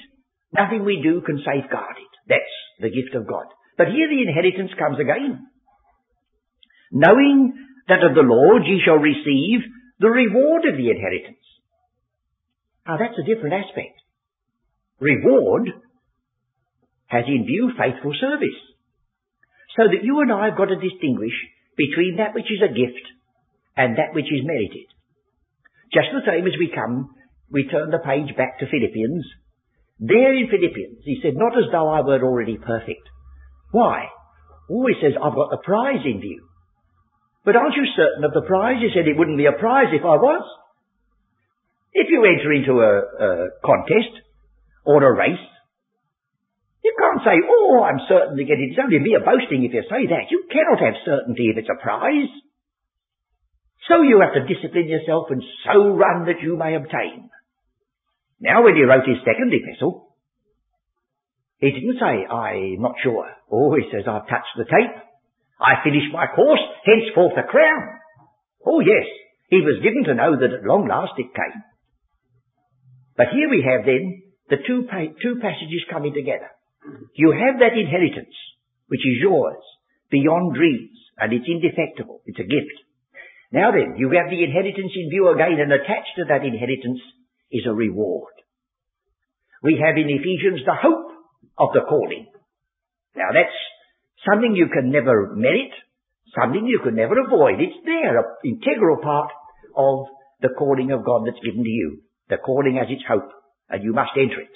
Nothing 0.53 0.86
we 0.86 1.01
do 1.03 1.22
can 1.22 1.38
safeguard 1.39 1.98
it. 1.98 2.13
That's 2.27 2.55
the 2.79 2.89
gift 2.89 3.15
of 3.15 3.27
God. 3.27 3.46
But 3.77 3.88
here 3.88 4.08
the 4.08 4.22
inheritance 4.22 4.72
comes 4.79 4.98
again. 5.00 5.48
Knowing 6.91 7.53
that 7.89 8.05
of 8.05 8.15
the 8.15 8.25
Lord 8.25 8.63
ye 8.65 8.81
shall 8.86 9.01
receive 9.01 9.65
the 10.00 10.10
reward 10.10 10.65
of 10.65 10.77
the 10.77 10.89
inheritance. 10.89 11.43
Now 12.88 12.98
that's 12.98 13.17
a 13.17 13.27
different 13.27 13.53
aspect. 13.53 13.98
Reward 15.00 15.69
has 17.08 17.25
in 17.27 17.46
view 17.46 17.72
faithful 17.77 18.13
service. 18.19 18.60
So 19.77 19.89
that 19.89 20.03
you 20.03 20.22
and 20.22 20.31
I 20.31 20.50
have 20.50 20.58
got 20.58 20.69
to 20.69 20.79
distinguish 20.79 21.36
between 21.77 22.17
that 22.17 22.34
which 22.34 22.50
is 22.50 22.62
a 22.63 22.74
gift 22.74 23.05
and 23.77 23.98
that 23.98 24.13
which 24.13 24.29
is 24.29 24.46
merited. 24.46 24.88
Just 25.93 26.13
the 26.13 26.25
same 26.25 26.46
as 26.46 26.58
we 26.60 26.72
come, 26.74 27.15
we 27.50 27.67
turn 27.67 27.89
the 27.89 28.03
page 28.03 28.36
back 28.36 28.60
to 28.60 28.69
Philippians 28.69 29.25
there 30.00 30.34
in 30.34 30.48
Philippians, 30.48 31.03
he 31.03 31.19
said, 31.22 31.36
not 31.36 31.58
as 31.58 31.67
though 31.72 31.89
I 31.89 32.00
were 32.00 32.24
already 32.24 32.58
perfect. 32.58 33.03
Why? 33.72 34.08
Oh, 34.72 34.88
he 34.88 34.96
says, 35.01 35.19
I've 35.19 35.36
got 35.36 35.51
the 35.51 35.60
prize 35.63 36.05
in 36.05 36.22
view. 36.22 36.48
But 37.50 37.58
aren't 37.58 37.74
you 37.74 37.89
certain 37.98 38.22
of 38.22 38.29
the 38.38 38.46
prize? 38.46 38.77
He 38.77 38.94
said 38.94 39.10
it 39.10 39.18
wouldn't 39.18 39.41
be 39.41 39.50
a 39.50 39.58
prize 39.58 39.89
if 39.89 40.06
I 40.06 40.22
was. 40.22 40.46
If 41.98 42.06
you 42.13 42.22
enter 42.22 42.53
into 42.53 42.77
a, 42.77 42.94
a 43.01 43.29
contest 43.65 44.22
or 44.86 45.01
a 45.01 45.18
race, 45.18 45.41
you 46.86 46.94
can't 46.94 47.25
say, 47.25 47.41
oh, 47.41 47.82
I'm 47.82 48.06
certain 48.06 48.38
to 48.38 48.46
get 48.46 48.62
it. 48.62 48.70
It's 48.70 48.77
only 48.77 49.01
mere 49.01 49.25
boasting 49.25 49.65
if 49.65 49.74
you 49.74 49.82
say 49.89 50.06
that. 50.13 50.29
You 50.29 50.46
cannot 50.46 50.77
have 50.77 51.01
certainty 51.01 51.50
if 51.50 51.58
it's 51.58 51.74
a 51.74 51.82
prize. 51.82 52.29
So 53.89 54.06
you 54.06 54.22
have 54.22 54.38
to 54.38 54.46
discipline 54.46 54.86
yourself 54.86 55.34
and 55.34 55.41
so 55.65 55.98
run 55.98 56.29
that 56.29 56.46
you 56.46 56.53
may 56.53 56.77
obtain. 56.77 57.34
Now 58.39 58.62
when 58.62 58.75
he 58.75 58.86
wrote 58.86 59.10
his 59.10 59.25
second 59.25 59.50
epistle, 59.50 60.13
he 61.58 61.74
didn't 61.74 61.98
say, 61.98 62.29
I'm 62.29 62.77
not 62.77 63.01
sure. 63.01 63.25
Oh, 63.50 63.74
he 63.74 63.89
says, 63.89 64.06
I've 64.06 64.29
touched 64.29 64.53
the 64.53 64.70
tape. 64.70 65.09
I 65.60 65.84
finished 65.84 66.12
my 66.13 66.28
course, 66.32 66.63
henceforth 66.88 67.36
a 67.38 67.44
crown. 67.44 68.00
Oh 68.66 68.80
yes, 68.80 69.08
he 69.50 69.60
was 69.60 69.84
given 69.84 70.04
to 70.06 70.16
know 70.16 70.39
that 70.39 70.56
at 70.56 70.63
long 70.63 70.88
last 70.88 71.13
it 71.18 71.36
came. 71.36 71.62
But 73.18 73.36
here 73.36 73.50
we 73.50 73.66
have 73.68 73.86
then 73.86 74.24
the 74.50 74.63
two, 74.66 74.88
pa- 74.88 75.12
two 75.22 75.44
passages 75.44 75.84
coming 75.92 76.16
together. 76.16 76.48
You 77.16 77.36
have 77.36 77.60
that 77.60 77.75
inheritance, 77.75 78.34
which 78.88 79.04
is 79.04 79.20
yours, 79.20 79.60
beyond 80.10 80.56
dreams, 80.56 80.96
and 81.20 81.34
it's 81.34 81.46
indefectible. 81.46 82.22
It's 82.25 82.39
a 82.39 82.48
gift. 82.48 82.78
Now 83.51 83.72
then, 83.72 83.98
you 83.98 84.10
have 84.16 84.30
the 84.32 84.44
inheritance 84.44 84.94
in 84.96 85.10
view 85.10 85.28
again, 85.34 85.60
and 85.60 85.74
attached 85.74 86.16
to 86.18 86.25
that 86.30 86.46
inheritance 86.46 87.01
is 87.51 87.66
a 87.68 87.74
reward. 87.74 88.34
We 89.62 89.82
have 89.84 89.98
in 89.98 90.08
Ephesians 90.08 90.63
the 90.63 90.78
hope 90.80 91.12
of 91.58 91.70
the 91.74 91.84
calling. 91.84 92.32
Now 93.16 93.34
that's 93.34 93.58
something 94.28 94.56
you 94.56 94.68
can 94.74 94.92
never 94.92 95.36
merit, 95.36 95.72
something 96.36 96.66
you 96.66 96.80
can 96.84 96.96
never 96.96 97.16
avoid. 97.20 97.60
It's 97.60 97.80
there, 97.86 98.18
an 98.18 98.26
integral 98.44 98.98
part 99.04 99.32
of 99.76 100.08
the 100.42 100.50
calling 100.58 100.92
of 100.92 101.06
God 101.06 101.26
that's 101.26 101.44
given 101.44 101.64
to 101.64 101.70
you. 101.70 102.02
The 102.30 102.38
calling 102.38 102.78
has 102.78 102.88
its 102.90 103.04
hope, 103.08 103.30
and 103.70 103.84
you 103.84 103.94
must 103.94 104.12
enter 104.16 104.42
it. 104.42 104.56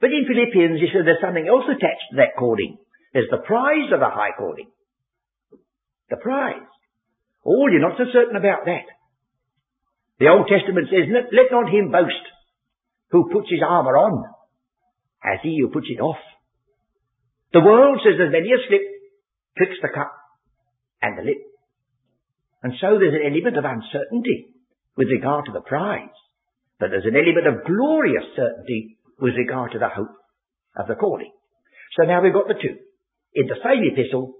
But 0.00 0.10
in 0.10 0.26
Philippians, 0.26 0.80
he 0.80 0.88
said 0.92 1.06
there's 1.06 1.22
something 1.22 1.48
else 1.48 1.66
attached 1.66 2.08
to 2.10 2.16
that 2.22 2.38
calling. 2.38 2.78
There's 3.12 3.30
the 3.30 3.42
prize 3.42 3.90
of 3.92 4.00
a 4.00 4.10
high 4.10 4.36
calling. 4.36 4.70
The 6.10 6.16
prize. 6.16 6.68
Oh, 7.44 7.66
you're 7.66 7.82
not 7.82 7.98
so 7.98 8.04
certain 8.12 8.36
about 8.36 8.66
that. 8.66 8.86
The 10.20 10.28
Old 10.28 10.46
Testament 10.46 10.88
says, 10.90 11.08
let 11.10 11.50
not 11.50 11.70
him 11.70 11.90
boast 11.90 12.26
who 13.10 13.30
puts 13.32 13.48
his 13.50 13.62
armour 13.66 13.96
on, 13.96 14.24
as 15.24 15.40
he 15.42 15.58
who 15.60 15.70
puts 15.70 15.86
it 15.88 16.00
off. 16.00 16.18
The 17.52 17.64
world 17.64 18.00
says 18.04 18.18
there's 18.18 18.32
many 18.32 18.52
a 18.52 18.60
slip 18.68 18.84
twixt 19.56 19.80
the 19.82 19.88
cup 19.88 20.12
and 21.02 21.16
the 21.16 21.24
lip. 21.24 21.40
And 22.62 22.74
so 22.80 22.98
there's 22.98 23.14
an 23.14 23.26
element 23.26 23.56
of 23.56 23.64
uncertainty 23.64 24.52
with 24.96 25.08
regard 25.08 25.46
to 25.46 25.52
the 25.52 25.64
prize. 25.64 26.14
But 26.78 26.90
there's 26.90 27.06
an 27.08 27.16
element 27.16 27.46
of 27.46 27.66
glorious 27.66 28.26
certainty 28.36 28.98
with 29.18 29.34
regard 29.34 29.72
to 29.72 29.78
the 29.78 29.88
hope 29.88 30.14
of 30.76 30.86
the 30.86 30.94
calling. 30.94 31.32
So 31.98 32.06
now 32.06 32.22
we've 32.22 32.34
got 32.34 32.48
the 32.48 32.60
two. 32.60 32.76
In 33.34 33.46
the 33.46 33.62
same 33.64 33.82
epistle, 33.82 34.34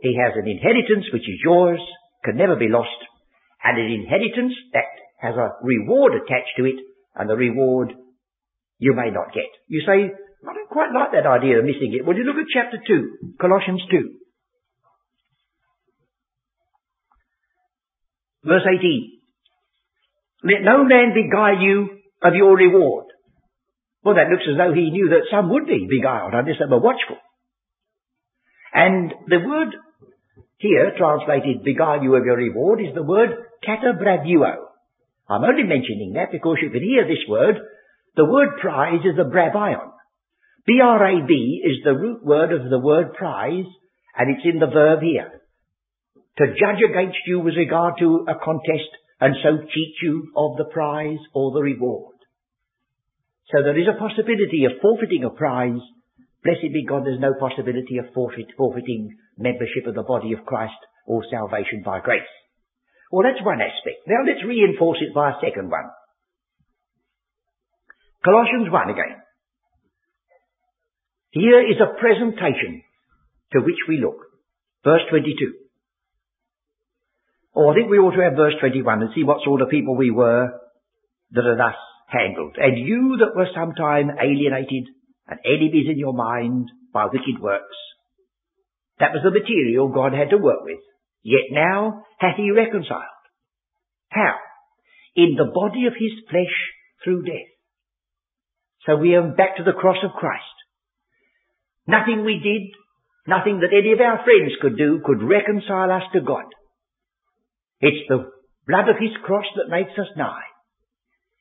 he 0.00 0.16
has 0.16 0.32
an 0.36 0.48
inheritance 0.48 1.06
which 1.12 1.28
is 1.28 1.42
yours, 1.44 1.80
can 2.24 2.36
never 2.36 2.56
be 2.56 2.68
lost, 2.68 2.96
and 3.64 3.78
an 3.78 3.90
inheritance 3.90 4.54
that 4.72 4.88
has 5.20 5.34
a 5.36 5.52
reward 5.62 6.12
attached 6.14 6.54
to 6.56 6.64
it, 6.64 6.78
and 7.16 7.28
the 7.28 7.36
reward 7.36 7.92
you 8.78 8.94
may 8.94 9.10
not 9.10 9.34
get. 9.34 9.50
You 9.68 9.82
say, 9.86 10.10
I 10.42 10.54
don't 10.54 10.68
quite 10.68 10.90
like 10.92 11.12
that 11.12 11.28
idea 11.28 11.58
of 11.58 11.64
missing 11.64 11.94
it. 11.94 12.04
Well, 12.04 12.16
you 12.16 12.24
look 12.24 12.36
at 12.36 12.50
chapter 12.52 12.78
2, 12.84 13.36
Colossians 13.40 13.82
2. 13.90 14.10
Verse 18.44 18.66
18. 18.66 19.18
Let 20.42 20.62
no 20.62 20.84
man 20.84 21.14
beguile 21.14 21.62
you 21.62 21.88
of 22.22 22.34
your 22.34 22.56
reward. 22.56 23.06
Well, 24.02 24.16
that 24.16 24.30
looks 24.30 24.42
as 24.50 24.58
though 24.58 24.74
he 24.74 24.90
knew 24.90 25.10
that 25.10 25.30
some 25.30 25.48
would 25.50 25.66
be 25.66 25.86
beguiled 25.88 26.34
unless 26.34 26.58
they 26.58 26.66
were 26.66 26.82
watchful. 26.82 27.18
And 28.74 29.14
the 29.28 29.38
word 29.46 29.76
here, 30.56 30.92
translated 30.96 31.62
beguile 31.62 32.02
you 32.02 32.16
of 32.16 32.24
your 32.24 32.36
reward, 32.36 32.80
is 32.80 32.94
the 32.94 33.02
word 33.02 33.30
katabrabeuo. 33.62 34.56
I'm 35.28 35.44
only 35.44 35.62
mentioning 35.62 36.14
that 36.14 36.32
because 36.32 36.58
you 36.60 36.70
can 36.70 36.82
hear 36.82 37.06
this 37.06 37.22
word. 37.28 37.56
The 38.16 38.24
word 38.24 38.58
prize 38.60 39.00
is 39.04 39.18
a 39.18 39.30
brabeion. 39.30 39.91
B-R-A-B 40.66 41.62
is 41.64 41.82
the 41.84 41.98
root 41.98 42.24
word 42.24 42.52
of 42.52 42.70
the 42.70 42.78
word 42.78 43.14
prize, 43.14 43.66
and 44.16 44.30
it's 44.30 44.46
in 44.46 44.60
the 44.60 44.70
verb 44.70 45.00
here. 45.02 45.40
To 46.38 46.46
judge 46.46 46.82
against 46.88 47.18
you 47.26 47.40
with 47.40 47.54
regard 47.56 47.94
to 47.98 48.26
a 48.28 48.34
contest, 48.34 48.90
and 49.20 49.34
so 49.42 49.58
cheat 49.58 49.94
you 50.02 50.30
of 50.36 50.56
the 50.56 50.70
prize 50.72 51.18
or 51.34 51.52
the 51.52 51.62
reward. 51.62 52.14
So 53.50 53.62
there 53.62 53.78
is 53.78 53.88
a 53.88 53.98
possibility 53.98 54.64
of 54.64 54.80
forfeiting 54.80 55.24
a 55.24 55.30
prize. 55.30 55.82
Blessed 56.44 56.72
be 56.72 56.86
God, 56.88 57.04
there's 57.04 57.20
no 57.20 57.34
possibility 57.38 57.98
of 57.98 58.14
forfeit, 58.14 58.46
forfeiting 58.56 59.16
membership 59.36 59.86
of 59.86 59.94
the 59.94 60.02
body 60.02 60.32
of 60.32 60.46
Christ 60.46 60.78
or 61.06 61.22
salvation 61.30 61.82
by 61.84 62.00
grace. 62.00 62.22
Well, 63.10 63.26
that's 63.28 63.44
one 63.44 63.60
aspect. 63.60 64.06
Now 64.06 64.24
let's 64.26 64.46
reinforce 64.46 64.98
it 65.02 65.14
by 65.14 65.30
a 65.30 65.40
second 65.44 65.70
one. 65.70 65.90
Colossians 68.24 68.70
1 68.70 68.90
again. 68.90 69.21
Here 71.32 71.60
is 71.60 71.80
a 71.80 71.98
presentation 71.98 72.82
to 73.52 73.60
which 73.60 73.88
we 73.88 73.98
look. 73.98 74.20
Verse 74.84 75.02
22. 75.08 75.54
Or 77.54 77.66
oh, 77.66 77.70
I 77.70 77.74
think 77.74 77.90
we 77.90 77.98
ought 77.98 78.16
to 78.16 78.22
have 78.22 78.36
verse 78.36 78.54
21 78.60 79.02
and 79.02 79.10
see 79.14 79.24
what 79.24 79.44
sort 79.44 79.60
of 79.60 79.68
people 79.68 79.96
we 79.96 80.10
were 80.10 80.48
that 81.32 81.44
are 81.44 81.56
thus 81.56 81.76
handled. 82.08 82.56
And 82.58 82.78
you 82.78 83.18
that 83.20 83.36
were 83.36 83.48
sometime 83.54 84.10
alienated 84.20 84.92
and 85.28 85.40
enemies 85.44 85.88
in 85.88 85.98
your 85.98 86.12
mind 86.12 86.70
by 86.92 87.06
wicked 87.06 87.40
works. 87.40 87.76
That 89.00 89.12
was 89.12 89.22
the 89.24 89.32
material 89.32 89.88
God 89.88 90.12
had 90.12 90.30
to 90.30 90.38
work 90.38 90.64
with. 90.64 90.80
Yet 91.22 91.48
now 91.50 92.04
hath 92.18 92.36
he 92.36 92.50
reconciled. 92.50 93.24
How? 94.08 94.36
In 95.16 95.36
the 95.36 95.50
body 95.52 95.86
of 95.86 95.94
his 95.98 96.12
flesh 96.28 96.56
through 97.04 97.24
death. 97.24 97.52
So 98.86 98.96
we 98.96 99.14
are 99.14 99.28
back 99.28 99.56
to 99.56 99.64
the 99.64 99.72
cross 99.78 99.98
of 100.04 100.12
Christ. 100.18 100.51
Nothing 101.86 102.24
we 102.24 102.38
did, 102.38 102.70
nothing 103.26 103.60
that 103.60 103.74
any 103.74 103.92
of 103.92 104.00
our 104.00 104.22
friends 104.24 104.52
could 104.60 104.76
do 104.76 105.00
could 105.04 105.22
reconcile 105.22 105.90
us 105.90 106.06
to 106.12 106.20
God. 106.20 106.46
It's 107.80 108.06
the 108.08 108.30
blood 108.66 108.88
of 108.88 109.00
his 109.00 109.16
cross 109.24 109.46
that 109.56 109.70
makes 109.70 109.98
us 109.98 110.10
nigh. 110.16 110.46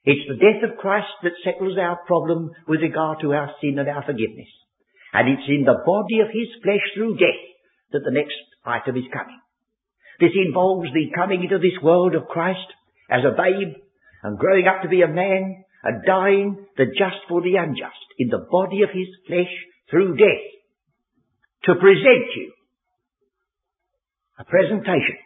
It's 0.03 0.25
the 0.27 0.41
death 0.41 0.65
of 0.65 0.81
Christ 0.81 1.13
that 1.21 1.37
settles 1.43 1.77
our 1.77 1.97
problem 2.07 2.49
with 2.67 2.81
regard 2.81 3.21
to 3.21 3.33
our 3.33 3.53
sin 3.61 3.77
and 3.77 3.87
our 3.87 4.03
forgiveness. 4.03 4.49
And 5.13 5.29
it's 5.29 5.47
in 5.47 5.63
the 5.65 5.83
body 5.85 6.21
of 6.21 6.33
his 6.33 6.49
flesh 6.63 6.81
through 6.95 7.17
death 7.17 7.43
that 7.91 8.01
the 8.03 8.15
next 8.15 8.41
item 8.65 8.97
is 8.97 9.05
coming. 9.13 9.37
This 10.19 10.33
involves 10.33 10.89
the 10.93 11.11
coming 11.13 11.43
into 11.43 11.59
this 11.59 11.77
world 11.83 12.15
of 12.15 12.27
Christ 12.27 12.65
as 13.09 13.21
a 13.21 13.37
babe 13.37 13.77
and 14.23 14.39
growing 14.39 14.65
up 14.65 14.81
to 14.81 14.89
be 14.89 15.01
a 15.01 15.07
man 15.07 15.63
and 15.83 16.05
dying 16.05 16.65
the 16.77 16.85
just 16.85 17.21
for 17.27 17.41
the 17.41 17.57
unjust 17.57 18.05
in 18.17 18.29
the 18.29 18.45
body 18.49 18.81
of 18.81 18.89
his 18.89 19.09
flesh 19.27 19.53
through 19.91 20.17
death 20.17 20.47
to 21.65 21.75
present 21.75 22.25
you 22.35 22.51
a 24.39 24.45
presentation. 24.45 25.17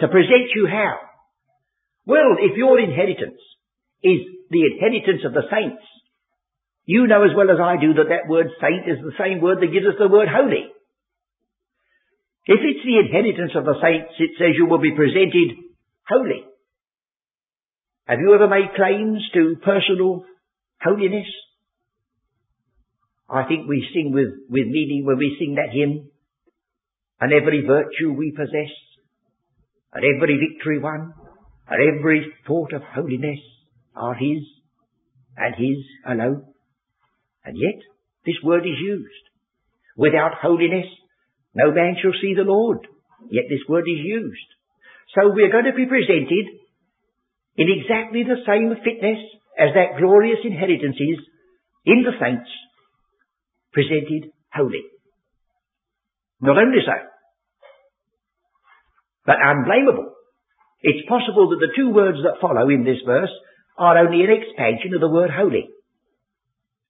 To 0.00 0.08
present 0.08 0.54
you 0.54 0.68
how? 0.70 0.96
Well, 2.06 2.36
if 2.38 2.56
your 2.56 2.78
inheritance 2.78 3.40
is 4.02 4.20
the 4.50 4.62
inheritance 4.68 5.22
of 5.24 5.32
the 5.32 5.48
saints. 5.50 5.82
You 6.84 7.06
know 7.06 7.24
as 7.24 7.34
well 7.34 7.50
as 7.50 7.58
I 7.62 7.80
do 7.80 7.94
that 7.94 8.10
that 8.10 8.28
word 8.28 8.50
saint 8.60 8.90
is 8.90 8.98
the 9.02 9.16
same 9.18 9.40
word 9.40 9.58
that 9.62 9.72
gives 9.72 9.86
us 9.86 9.98
the 9.98 10.10
word 10.10 10.28
holy. 10.28 10.66
If 12.44 12.58
it's 12.58 12.84
the 12.84 12.98
inheritance 12.98 13.54
of 13.54 13.64
the 13.64 13.78
saints, 13.80 14.12
it 14.18 14.34
says 14.38 14.58
you 14.58 14.66
will 14.66 14.82
be 14.82 14.94
presented 14.94 15.62
holy. 16.06 16.42
Have 18.06 18.18
you 18.18 18.34
ever 18.34 18.48
made 18.48 18.74
claims 18.74 19.22
to 19.34 19.56
personal 19.62 20.26
holiness? 20.82 21.30
I 23.32 23.48
think 23.48 23.66
we 23.66 23.88
sing 23.94 24.12
with, 24.12 24.28
with 24.50 24.66
meaning 24.66 25.04
when 25.06 25.16
we 25.16 25.36
sing 25.38 25.54
that 25.54 25.72
hymn. 25.72 26.10
And 27.18 27.32
every 27.32 27.64
virtue 27.66 28.12
we 28.12 28.32
possess, 28.32 28.74
and 29.94 30.04
every 30.04 30.36
victory 30.36 30.80
won, 30.80 31.14
and 31.68 31.98
every 31.98 32.26
thought 32.46 32.72
of 32.72 32.82
holiness, 32.82 33.38
are 33.96 34.14
His 34.14 34.42
and 35.36 35.54
His 35.54 35.78
alone. 36.06 36.44
And 37.44 37.56
yet, 37.56 37.80
this 38.26 38.36
word 38.44 38.66
is 38.66 38.78
used. 38.84 39.24
Without 39.96 40.34
holiness, 40.42 40.86
no 41.54 41.72
man 41.72 41.96
shall 42.02 42.12
see 42.20 42.34
the 42.34 42.44
Lord. 42.44 42.86
Yet 43.30 43.44
this 43.48 43.64
word 43.68 43.84
is 43.88 44.04
used. 44.04 44.50
So 45.14 45.30
we're 45.32 45.52
going 45.52 45.70
to 45.70 45.76
be 45.76 45.86
presented 45.86 46.46
in 47.56 47.68
exactly 47.68 48.24
the 48.24 48.40
same 48.46 48.72
fitness 48.82 49.20
as 49.58 49.74
that 49.74 50.00
glorious 50.00 50.40
inheritance 50.44 50.96
is 50.96 51.18
in 51.84 52.02
the 52.02 52.16
saints, 52.18 52.48
presented 53.72 54.30
holy. 54.52 54.82
Not 56.40 56.58
only 56.58 56.78
so, 56.84 56.92
but 59.24 59.36
unblameable. 59.42 60.12
It's 60.82 61.08
possible 61.08 61.50
that 61.50 61.60
the 61.60 61.72
two 61.76 61.90
words 61.90 62.18
that 62.24 62.40
follow 62.40 62.68
in 62.68 62.84
this 62.84 62.98
verse 63.06 63.30
are 63.78 63.98
only 63.98 64.24
an 64.24 64.30
expansion 64.30 64.94
of 64.94 65.00
the 65.00 65.08
word 65.08 65.30
holy. 65.30 65.68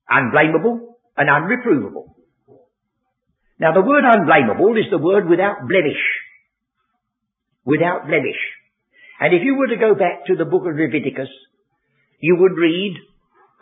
Unblameable 0.08 0.96
and 1.16 1.28
unreprovable. 1.28 2.14
Now 3.60 3.72
the 3.74 3.82
word 3.82 4.04
unblameable 4.04 4.76
is 4.76 4.90
the 4.90 4.98
word 4.98 5.28
without 5.28 5.68
blemish. 5.68 6.02
Without 7.64 8.06
blemish. 8.08 8.40
And 9.20 9.34
if 9.34 9.42
you 9.44 9.54
were 9.54 9.68
to 9.68 9.76
go 9.76 9.94
back 9.94 10.26
to 10.26 10.34
the 10.34 10.44
book 10.44 10.62
of 10.66 10.74
Leviticus, 10.74 11.28
you 12.18 12.36
would 12.40 12.58
read 12.58 12.96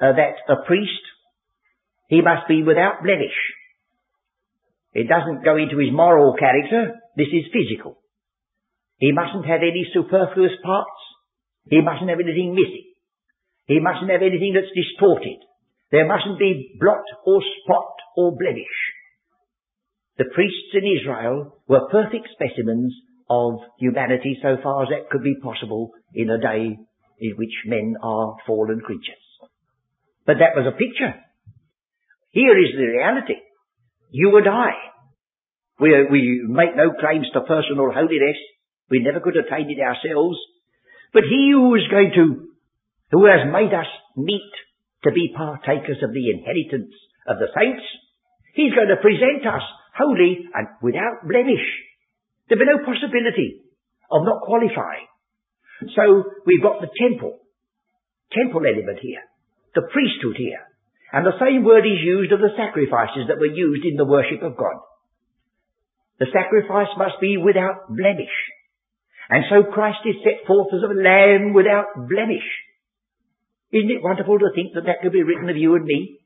uh, 0.00 0.12
that 0.16 0.40
a 0.48 0.64
priest, 0.66 1.04
he 2.10 2.20
must 2.20 2.50
be 2.50 2.66
without 2.66 3.06
blemish. 3.06 3.38
It 4.92 5.06
doesn't 5.06 5.46
go 5.46 5.56
into 5.56 5.78
his 5.78 5.94
moral 5.94 6.34
character, 6.34 6.98
this 7.16 7.30
is 7.30 7.54
physical. 7.54 8.02
He 8.98 9.12
mustn't 9.12 9.46
have 9.46 9.62
any 9.62 9.86
superfluous 9.94 10.58
parts. 10.62 11.00
He 11.70 11.80
mustn't 11.80 12.10
have 12.10 12.18
anything 12.18 12.52
missing. 12.52 12.90
He 13.66 13.78
mustn't 13.78 14.10
have 14.10 14.26
anything 14.26 14.58
that's 14.58 14.74
distorted. 14.74 15.38
There 15.92 16.06
mustn't 16.06 16.38
be 16.38 16.74
blot 16.80 17.06
or 17.24 17.40
spot 17.62 17.94
or 18.16 18.36
blemish. 18.36 18.78
The 20.18 20.26
priests 20.34 20.74
in 20.74 20.84
Israel 20.84 21.62
were 21.68 21.88
perfect 21.88 22.28
specimens 22.34 22.92
of 23.30 23.62
humanity 23.78 24.36
so 24.42 24.58
far 24.62 24.82
as 24.82 24.88
that 24.90 25.08
could 25.10 25.22
be 25.22 25.38
possible 25.40 25.92
in 26.12 26.28
a 26.28 26.42
day 26.42 26.76
in 27.20 27.32
which 27.36 27.54
men 27.66 27.94
are 28.02 28.36
fallen 28.46 28.80
creatures. 28.80 29.22
But 30.26 30.42
that 30.42 30.58
was 30.58 30.66
a 30.66 30.76
picture. 30.76 31.14
Here 32.30 32.58
is 32.58 32.72
the 32.76 32.86
reality. 32.86 33.40
You 34.10 34.36
and 34.36 34.48
I. 34.48 34.70
We, 35.80 35.90
we 36.10 36.42
make 36.46 36.76
no 36.76 36.92
claims 36.92 37.26
to 37.32 37.40
personal 37.40 37.90
holiness. 37.90 38.36
We 38.90 39.00
never 39.00 39.20
could 39.20 39.36
attain 39.36 39.70
it 39.70 39.80
ourselves. 39.80 40.38
But 41.12 41.24
he 41.24 41.50
who 41.52 41.74
is 41.74 41.88
going 41.90 42.12
to 42.14 42.50
who 43.10 43.26
has 43.26 43.42
made 43.50 43.74
us 43.74 43.90
meet 44.16 44.52
to 45.02 45.10
be 45.10 45.34
partakers 45.34 45.98
of 46.02 46.14
the 46.14 46.30
inheritance 46.30 46.94
of 47.26 47.42
the 47.42 47.50
saints, 47.50 47.82
he's 48.54 48.74
going 48.74 48.86
to 48.86 49.02
present 49.02 49.42
us 49.42 49.66
holy 49.98 50.46
and 50.54 50.68
without 50.82 51.26
blemish. 51.26 51.66
There'll 52.46 52.62
be 52.62 52.70
no 52.70 52.86
possibility 52.86 53.66
of 54.10 54.22
not 54.22 54.46
qualifying. 54.46 55.10
So 55.96 56.22
we've 56.46 56.62
got 56.62 56.80
the 56.80 56.92
temple, 56.94 57.38
temple 58.30 58.62
element 58.62 58.98
here, 59.02 59.22
the 59.74 59.88
priesthood 59.90 60.36
here, 60.36 60.69
and 61.12 61.26
the 61.26 61.38
same 61.42 61.64
word 61.64 61.86
is 61.86 62.02
used 62.02 62.32
of 62.32 62.40
the 62.40 62.54
sacrifices 62.56 63.26
that 63.28 63.38
were 63.38 63.50
used 63.50 63.84
in 63.84 63.96
the 63.96 64.06
worship 64.06 64.42
of 64.42 64.56
God. 64.56 64.78
The 66.18 66.30
sacrifice 66.32 66.92
must 66.96 67.18
be 67.20 67.36
without 67.36 67.88
blemish. 67.88 68.34
And 69.30 69.44
so 69.48 69.70
Christ 69.70 70.04
is 70.04 70.22
set 70.22 70.46
forth 70.46 70.68
as 70.74 70.82
a 70.82 70.94
lamb 70.94 71.54
without 71.54 71.94
blemish. 71.96 72.46
Isn't 73.72 73.90
it 73.90 74.02
wonderful 74.02 74.38
to 74.38 74.54
think 74.54 74.74
that 74.74 74.86
that 74.86 75.02
could 75.02 75.12
be 75.12 75.22
written 75.22 75.48
of 75.48 75.56
you 75.56 75.74
and 75.74 75.84
me 75.84 76.18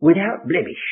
without 0.00 0.46
blemish 0.46 0.82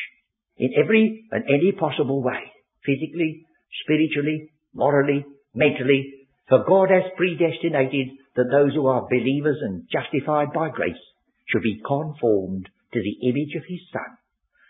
in 0.57 0.71
every 0.77 1.25
and 1.31 1.43
any 1.45 1.71
possible 1.71 2.21
way, 2.21 2.51
physically, 2.85 3.45
spiritually, 3.83 4.51
morally, 4.73 5.25
mentally, 5.55 6.27
for 6.47 6.63
God 6.67 6.89
has 6.91 7.11
predestinated 7.15 8.15
that 8.35 8.51
those 8.51 8.73
who 8.73 8.87
are 8.87 9.07
believers 9.09 9.57
and 9.61 9.87
justified 9.91 10.53
by 10.53 10.69
grace 10.69 10.99
should 11.47 11.63
be 11.63 11.81
conformed 11.85 12.69
to 12.93 12.99
the 12.99 13.27
image 13.27 13.55
of 13.55 13.63
his 13.67 13.79
Son. 13.91 14.17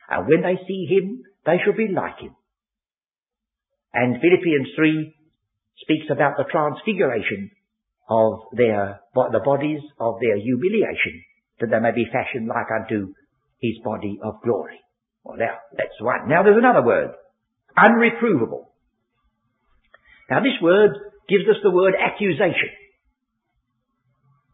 And 0.10 0.27
when 0.27 0.41
they 0.41 0.60
see 0.67 0.86
him, 0.86 1.23
they 1.45 1.57
shall 1.63 1.75
be 1.75 1.91
like 1.93 2.19
him. 2.19 2.36
And 3.93 4.21
Philippians 4.21 4.69
3 4.75 5.15
speaks 5.81 6.07
about 6.12 6.38
the 6.38 6.45
transfiguration 6.49 7.51
of 8.10 8.51
their, 8.53 9.01
the 9.15 9.43
bodies 9.43 9.81
of 9.99 10.19
their 10.21 10.38
humiliation 10.38 11.23
that 11.60 11.69
they 11.69 11.79
may 11.79 11.91
be 11.91 12.10
fashioned 12.12 12.47
like 12.47 12.67
unto 12.73 13.13
his 13.62 13.77
body 13.84 14.19
of 14.23 14.41
glory. 14.43 14.79
Well 15.23 15.38
now, 15.38 15.57
that's 15.77 15.99
one. 16.01 16.27
Now 16.27 16.43
there's 16.43 16.57
another 16.57 16.86
word. 16.86 17.12
Unreprovable. 17.77 18.67
Now 20.29 20.39
this 20.39 20.57
word 20.62 20.91
gives 21.29 21.45
us 21.47 21.62
the 21.63 21.71
word 21.71 21.93
accusation. 21.95 22.73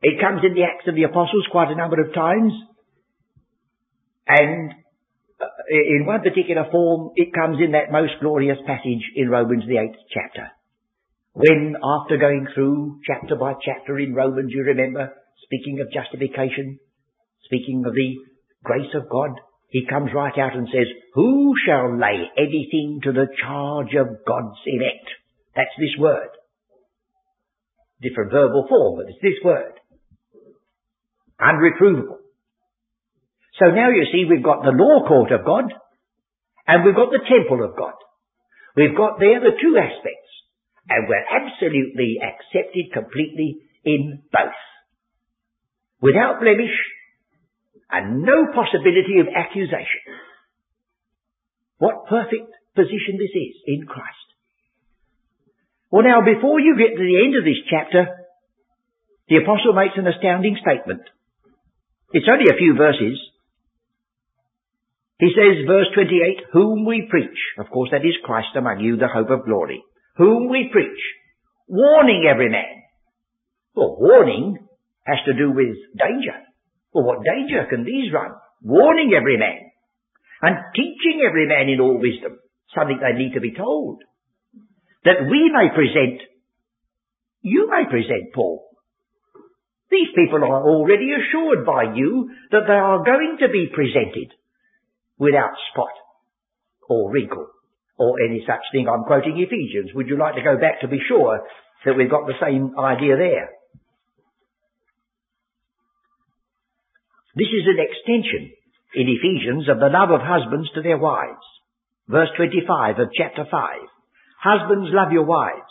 It 0.02 0.22
comes 0.22 0.42
in 0.44 0.54
the 0.54 0.64
Acts 0.64 0.88
of 0.88 0.96
the 0.96 1.04
Apostles 1.04 1.48
quite 1.52 1.72
a 1.72 1.76
number 1.76 2.00
of 2.02 2.14
times. 2.14 2.54
And 4.28 4.74
uh, 5.40 5.46
in 5.70 6.06
one 6.06 6.22
particular 6.22 6.68
form, 6.72 7.12
it 7.16 7.34
comes 7.34 7.58
in 7.64 7.72
that 7.72 7.92
most 7.92 8.14
glorious 8.22 8.58
passage 8.66 9.04
in 9.16 9.30
Romans 9.30 9.64
the 9.68 9.78
eighth 9.78 10.00
chapter. 10.12 10.52
When 11.34 11.76
after 11.84 12.18
going 12.18 12.48
through 12.54 13.00
chapter 13.06 13.36
by 13.36 13.54
chapter 13.64 14.00
in 14.00 14.14
Romans, 14.14 14.52
you 14.54 14.64
remember, 14.64 15.14
speaking 15.44 15.80
of 15.80 15.94
justification, 15.94 16.80
speaking 17.46 17.84
of 17.86 17.94
the 17.94 18.16
grace 18.64 18.94
of 18.96 19.10
God, 19.10 19.40
he 19.70 19.86
comes 19.86 20.12
right 20.16 20.38
out 20.40 20.56
and 20.56 20.68
says, 20.72 20.88
Who 21.14 21.54
shall 21.66 21.98
lay 21.98 22.32
anything 22.38 23.02
to 23.04 23.12
the 23.12 23.28
charge 23.42 23.94
of 24.00 24.26
God's 24.26 24.58
elect? 24.66 25.08
That's 25.56 25.76
this 25.78 25.96
word. 26.00 26.30
Different 28.02 28.32
verbal 28.32 28.66
form, 28.68 28.98
but 28.98 29.10
it's 29.10 29.22
this 29.22 29.44
word. 29.44 29.74
Unreprovable. 31.40 32.18
So 33.60 33.74
now 33.74 33.90
you 33.90 34.06
see 34.12 34.26
we've 34.30 34.44
got 34.44 34.62
the 34.64 34.76
law 34.76 35.08
court 35.08 35.32
of 35.32 35.46
God 35.46 35.74
and 36.68 36.86
we've 36.86 36.96
got 36.96 37.10
the 37.10 37.26
temple 37.26 37.66
of 37.66 37.76
God. 37.76 37.98
We've 38.76 38.96
got 38.96 39.20
there 39.20 39.40
the 39.40 39.58
two 39.58 39.78
aspects 39.78 40.32
and 40.90 41.10
we're 41.10 41.26
absolutely 41.26 42.22
accepted 42.22 42.94
completely 42.94 43.62
in 43.84 44.22
both. 44.32 44.62
Without 46.02 46.40
blemish 46.40 46.76
and 47.90 48.22
no 48.22 48.54
possibility 48.54 49.20
of 49.20 49.34
accusation. 49.34 50.06
What 51.80 52.06
perfect 52.08 52.54
position 52.76 53.18
this 53.18 53.34
is 53.34 53.56
in 53.66 53.88
Christ. 53.88 54.28
Well 55.90 56.04
now, 56.04 56.22
before 56.22 56.60
you 56.60 56.78
get 56.78 56.94
to 56.94 57.02
the 57.02 57.22
end 57.26 57.34
of 57.38 57.46
this 57.48 57.64
chapter, 57.70 58.06
the 59.30 59.38
apostle 59.38 59.74
makes 59.74 59.98
an 59.98 60.06
astounding 60.06 60.58
statement. 60.62 61.02
It's 62.12 62.28
only 62.30 62.52
a 62.52 62.60
few 62.60 62.76
verses. 62.78 63.18
He 65.20 65.34
says, 65.34 65.66
verse 65.66 65.90
28, 65.96 66.54
whom 66.54 66.86
we 66.86 67.08
preach. 67.10 67.40
Of 67.58 67.70
course, 67.74 67.90
that 67.92 68.06
is 68.06 68.14
Christ 68.24 68.54
among 68.56 68.82
you, 68.82 68.98
the 68.98 69.10
hope 69.10 69.32
of 69.32 69.46
glory. 69.46 69.82
Whom 70.18 70.50
we 70.50 70.70
preach. 70.72 71.02
Warning 71.68 72.30
every 72.30 72.50
man. 72.50 72.86
Well, 73.74 73.98
warning 74.00 74.58
has 75.08 75.18
to 75.26 75.34
do 75.34 75.52
with 75.52 75.74
danger. 75.98 76.38
Well, 76.94 77.06
what 77.06 77.26
danger 77.26 77.66
can 77.70 77.84
these 77.84 78.14
run? 78.14 78.32
Warning 78.62 79.12
every 79.18 79.38
man. 79.38 79.58
And 80.42 80.56
teaching 80.76 81.26
every 81.28 81.48
man 81.48 81.68
in 81.68 81.82
all 81.82 81.98
wisdom. 81.98 82.38
Something 82.78 83.00
they 83.02 83.18
need 83.18 83.34
to 83.34 83.42
be 83.42 83.58
told. 83.58 84.04
That 85.04 85.26
we 85.26 85.50
may 85.50 85.74
present, 85.74 86.22
you 87.42 87.70
may 87.72 87.90
present 87.90 88.34
Paul. 88.36 88.66
These 89.90 90.14
people 90.14 90.44
are 90.44 90.62
already 90.62 91.10
assured 91.10 91.66
by 91.66 91.96
you 91.96 92.30
that 92.52 92.68
they 92.68 92.74
are 92.74 93.04
going 93.04 93.38
to 93.42 93.50
be 93.50 93.72
presented 93.74 94.37
without 95.18 95.54
spot 95.72 95.94
or 96.90 97.12
wrinkle 97.12 97.48
or 97.98 98.22
any 98.22 98.44
such 98.46 98.62
thing. 98.72 98.88
I'm 98.88 99.04
quoting 99.04 99.38
Ephesians. 99.38 99.94
Would 99.94 100.08
you 100.08 100.18
like 100.18 100.36
to 100.36 100.44
go 100.44 100.58
back 100.58 100.82
to 100.82 100.88
be 100.88 101.00
sure 101.08 101.42
that 101.86 101.98
we've 101.98 102.10
got 102.10 102.28
the 102.28 102.40
same 102.42 102.78
idea 102.78 103.18
there? 103.18 103.50
This 107.36 107.50
is 107.54 107.66
an 107.70 107.78
extension 107.78 108.54
in 108.96 109.06
Ephesians 109.10 109.70
of 109.70 109.80
the 109.80 109.94
love 109.94 110.10
of 110.10 110.22
husbands 110.26 110.70
to 110.74 110.82
their 110.82 110.98
wives. 110.98 111.46
Verse 112.08 112.30
25 112.38 113.00
of 113.00 113.10
chapter 113.16 113.46
5. 113.50 113.52
Husbands, 114.42 114.90
love 114.94 115.12
your 115.12 115.26
wives, 115.26 115.70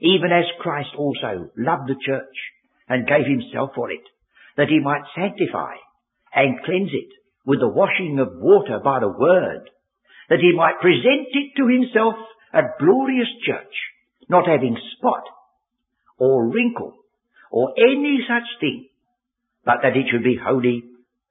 even 0.00 0.32
as 0.32 0.44
Christ 0.60 0.90
also 0.98 1.48
loved 1.56 1.88
the 1.88 1.96
church 2.04 2.36
and 2.88 3.06
gave 3.06 3.24
himself 3.24 3.70
for 3.74 3.90
it, 3.90 4.04
that 4.56 4.68
he 4.68 4.80
might 4.80 5.02
sanctify 5.14 5.76
and 6.34 6.62
cleanse 6.64 6.90
it 6.92 7.12
with 7.46 7.60
the 7.60 7.70
washing 7.70 8.18
of 8.18 8.42
water 8.42 8.80
by 8.82 8.98
the 8.98 9.08
word, 9.08 9.70
that 10.28 10.42
he 10.42 10.52
might 10.52 10.82
present 10.82 11.30
it 11.30 11.54
to 11.56 11.70
himself 11.70 12.18
a 12.52 12.74
glorious 12.82 13.30
church, 13.46 13.74
not 14.28 14.48
having 14.48 14.76
spot 14.98 15.22
or 16.18 16.50
wrinkle 16.50 16.98
or 17.50 17.72
any 17.78 18.18
such 18.26 18.48
thing, 18.60 18.88
but 19.64 19.78
that 19.82 19.96
it 19.96 20.10
should 20.10 20.24
be 20.24 20.36
holy 20.36 20.82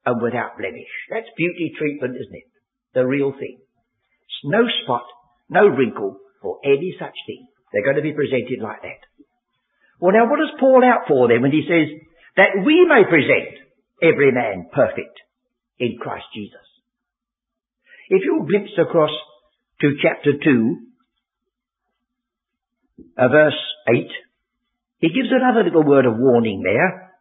and 0.06 0.22
without 0.22 0.56
blemish. 0.56 0.88
That's 1.10 1.28
beauty 1.36 1.74
treatment, 1.76 2.16
isn't 2.16 2.34
it? 2.34 2.48
The 2.94 3.06
real 3.06 3.32
thing. 3.32 3.58
It's 3.60 4.40
No 4.44 4.64
spot, 4.82 5.04
no 5.50 5.68
wrinkle, 5.68 6.16
or 6.42 6.58
any 6.64 6.96
such 6.98 7.14
thing. 7.26 7.46
They're 7.72 7.84
going 7.84 7.96
to 7.96 8.02
be 8.02 8.16
presented 8.16 8.62
like 8.62 8.80
that. 8.82 9.04
Well 10.00 10.12
now 10.12 10.30
what 10.30 10.40
does 10.40 10.56
Paul 10.58 10.80
out 10.84 11.08
for 11.08 11.28
then 11.28 11.42
when 11.42 11.52
he 11.52 11.68
says, 11.68 11.92
that 12.36 12.64
we 12.64 12.86
may 12.88 13.04
present 13.04 13.60
every 14.00 14.32
man 14.32 14.68
perfect 14.72 15.20
in 15.78 15.98
Christ 16.00 16.26
Jesus? 16.34 16.66
If 18.08 18.22
you 18.24 18.46
glimpse 18.48 18.72
across 18.78 19.10
to 19.80 19.96
chapter 20.00 20.32
2, 20.42 20.76
uh, 23.18 23.28
verse 23.28 23.60
8, 23.88 24.06
he 24.98 25.08
gives 25.08 25.28
another 25.30 25.64
little 25.64 25.84
word 25.84 26.06
of 26.06 26.14
warning 26.16 26.62
there. 26.62 27.12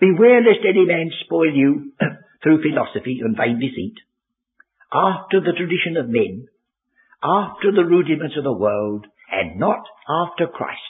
Beware 0.00 0.40
lest 0.42 0.66
any 0.66 0.84
man 0.84 1.10
spoil 1.24 1.54
you 1.54 1.92
through 2.42 2.62
philosophy 2.62 3.20
and 3.22 3.36
vain 3.36 3.60
deceit, 3.60 3.94
after 4.92 5.40
the 5.40 5.52
tradition 5.56 5.96
of 5.96 6.08
men, 6.08 6.48
after 7.22 7.70
the 7.70 7.84
rudiments 7.84 8.36
of 8.36 8.42
the 8.42 8.52
world, 8.52 9.06
and 9.30 9.60
not 9.60 9.84
after 10.08 10.46
Christ. 10.48 10.80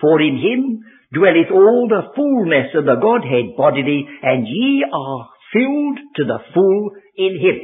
For 0.00 0.20
in 0.20 0.38
him 0.38 0.84
dwelleth 1.12 1.50
all 1.50 1.88
the 1.88 2.12
fullness 2.14 2.70
of 2.74 2.84
the 2.84 2.96
Godhead 3.00 3.56
bodily, 3.56 4.06
and 4.22 4.46
ye 4.46 4.84
are 4.92 5.28
filled 5.52 5.98
to 6.16 6.24
the 6.24 6.38
full 6.54 6.90
in 7.16 7.38
him. 7.40 7.58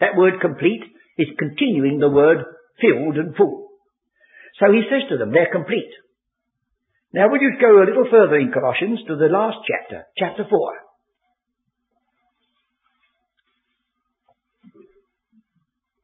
That 0.00 0.16
word 0.16 0.40
complete 0.40 0.82
is 1.18 1.28
continuing 1.38 1.98
the 1.98 2.10
word 2.10 2.38
filled 2.80 3.16
and 3.16 3.34
full. 3.36 3.68
So 4.60 4.72
he 4.72 4.82
says 4.90 5.08
to 5.10 5.18
them, 5.18 5.32
they're 5.32 5.52
complete. 5.52 5.90
Now 7.12 7.30
would 7.30 7.40
you 7.40 7.56
go 7.60 7.82
a 7.82 7.86
little 7.86 8.06
further 8.10 8.36
in 8.36 8.52
Colossians 8.52 9.00
to 9.06 9.16
the 9.16 9.30
last 9.30 9.58
chapter, 9.66 10.04
chapter 10.18 10.44
4. 10.48 10.72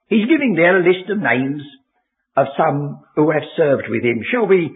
He's 0.09 0.27
giving 0.27 0.55
there 0.57 0.79
a 0.79 0.87
list 0.87 1.11
of 1.11 1.18
names 1.18 1.62
of 2.37 2.46
some 2.57 3.03
who 3.14 3.31
have 3.31 3.46
served 3.57 3.85
with 3.88 4.03
him. 4.03 4.23
Shall 4.31 4.46
we 4.46 4.70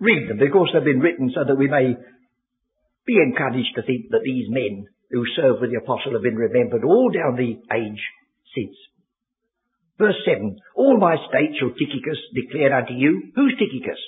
read 0.00 0.28
them 0.28 0.38
because 0.38 0.68
they've 0.72 0.84
been 0.84 1.00
written 1.00 1.30
so 1.34 1.42
that 1.46 1.56
we 1.56 1.68
may 1.68 1.94
be 3.06 3.16
encouraged 3.22 3.74
to 3.76 3.82
think 3.82 4.10
that 4.10 4.24
these 4.24 4.50
men 4.50 4.86
who 5.10 5.24
served 5.36 5.60
with 5.60 5.70
the 5.70 5.78
apostle 5.78 6.12
have 6.12 6.22
been 6.22 6.36
remembered 6.36 6.84
all 6.84 7.10
down 7.10 7.36
the 7.36 7.54
age 7.72 8.02
since. 8.54 8.76
Verse 9.98 10.18
7, 10.26 10.58
All 10.74 10.98
my 10.98 11.16
state 11.28 11.56
shall 11.58 11.70
Tychicus 11.70 12.20
declare 12.34 12.74
unto 12.74 12.92
you. 12.92 13.32
Who's 13.34 13.54
Tychicus? 13.58 14.00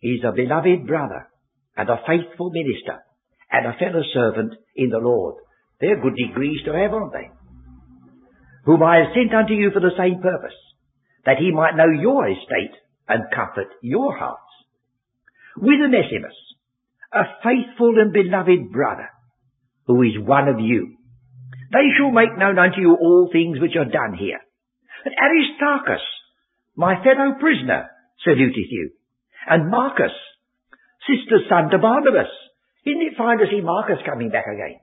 He's 0.00 0.24
a 0.24 0.32
beloved 0.32 0.86
brother 0.86 1.28
and 1.76 1.88
a 1.88 2.02
faithful 2.06 2.50
minister 2.50 2.98
and 3.52 3.66
a 3.66 3.78
fellow 3.78 4.02
servant 4.12 4.54
in 4.74 4.88
the 4.90 4.98
Lord. 4.98 5.36
They're 5.80 6.00
good 6.00 6.16
degrees 6.16 6.60
to 6.64 6.72
have, 6.72 6.92
aren't 6.92 7.12
they? 7.12 7.30
Whom 8.64 8.82
I 8.82 8.96
have 8.98 9.14
sent 9.14 9.34
unto 9.34 9.54
you 9.54 9.70
for 9.72 9.80
the 9.80 9.94
same 9.96 10.20
purpose, 10.20 10.56
that 11.24 11.38
he 11.38 11.52
might 11.52 11.76
know 11.76 11.86
your 11.88 12.28
estate 12.28 12.74
and 13.08 13.30
comfort 13.34 13.68
your 13.82 14.16
hearts. 14.16 14.40
With 15.56 15.80
Onesimus, 15.84 16.34
a 17.12 17.24
faithful 17.42 17.94
and 17.98 18.12
beloved 18.12 18.72
brother, 18.72 19.08
who 19.86 20.02
is 20.02 20.18
one 20.18 20.48
of 20.48 20.60
you. 20.60 20.96
They 21.72 21.90
shall 21.96 22.10
make 22.10 22.36
known 22.38 22.58
unto 22.58 22.80
you 22.80 22.96
all 23.00 23.28
things 23.32 23.60
which 23.60 23.76
are 23.76 23.90
done 23.90 24.16
here. 24.18 24.40
And 25.04 25.14
Aristarchus, 25.14 26.02
my 26.76 27.02
fellow 27.02 27.34
prisoner, 27.38 27.88
saluteth 28.24 28.70
you 28.70 28.90
and 29.46 29.70
Marcus, 29.70 30.12
sister's 31.06 31.48
son 31.48 31.70
to 31.70 31.78
Barnabas. 31.78 32.30
Isn't 32.84 33.02
it 33.02 33.18
fine 33.18 33.38
to 33.38 33.46
see 33.50 33.60
Marcus 33.62 34.02
coming 34.04 34.30
back 34.30 34.46
again? 34.46 34.80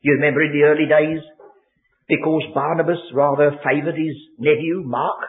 You 0.00 0.14
remember 0.14 0.42
in 0.42 0.52
the 0.52 0.64
early 0.64 0.88
days, 0.88 1.22
because 2.08 2.42
Barnabas 2.54 3.00
rather 3.12 3.58
favoured 3.64 3.96
his 3.96 4.16
nephew, 4.38 4.82
Mark, 4.84 5.20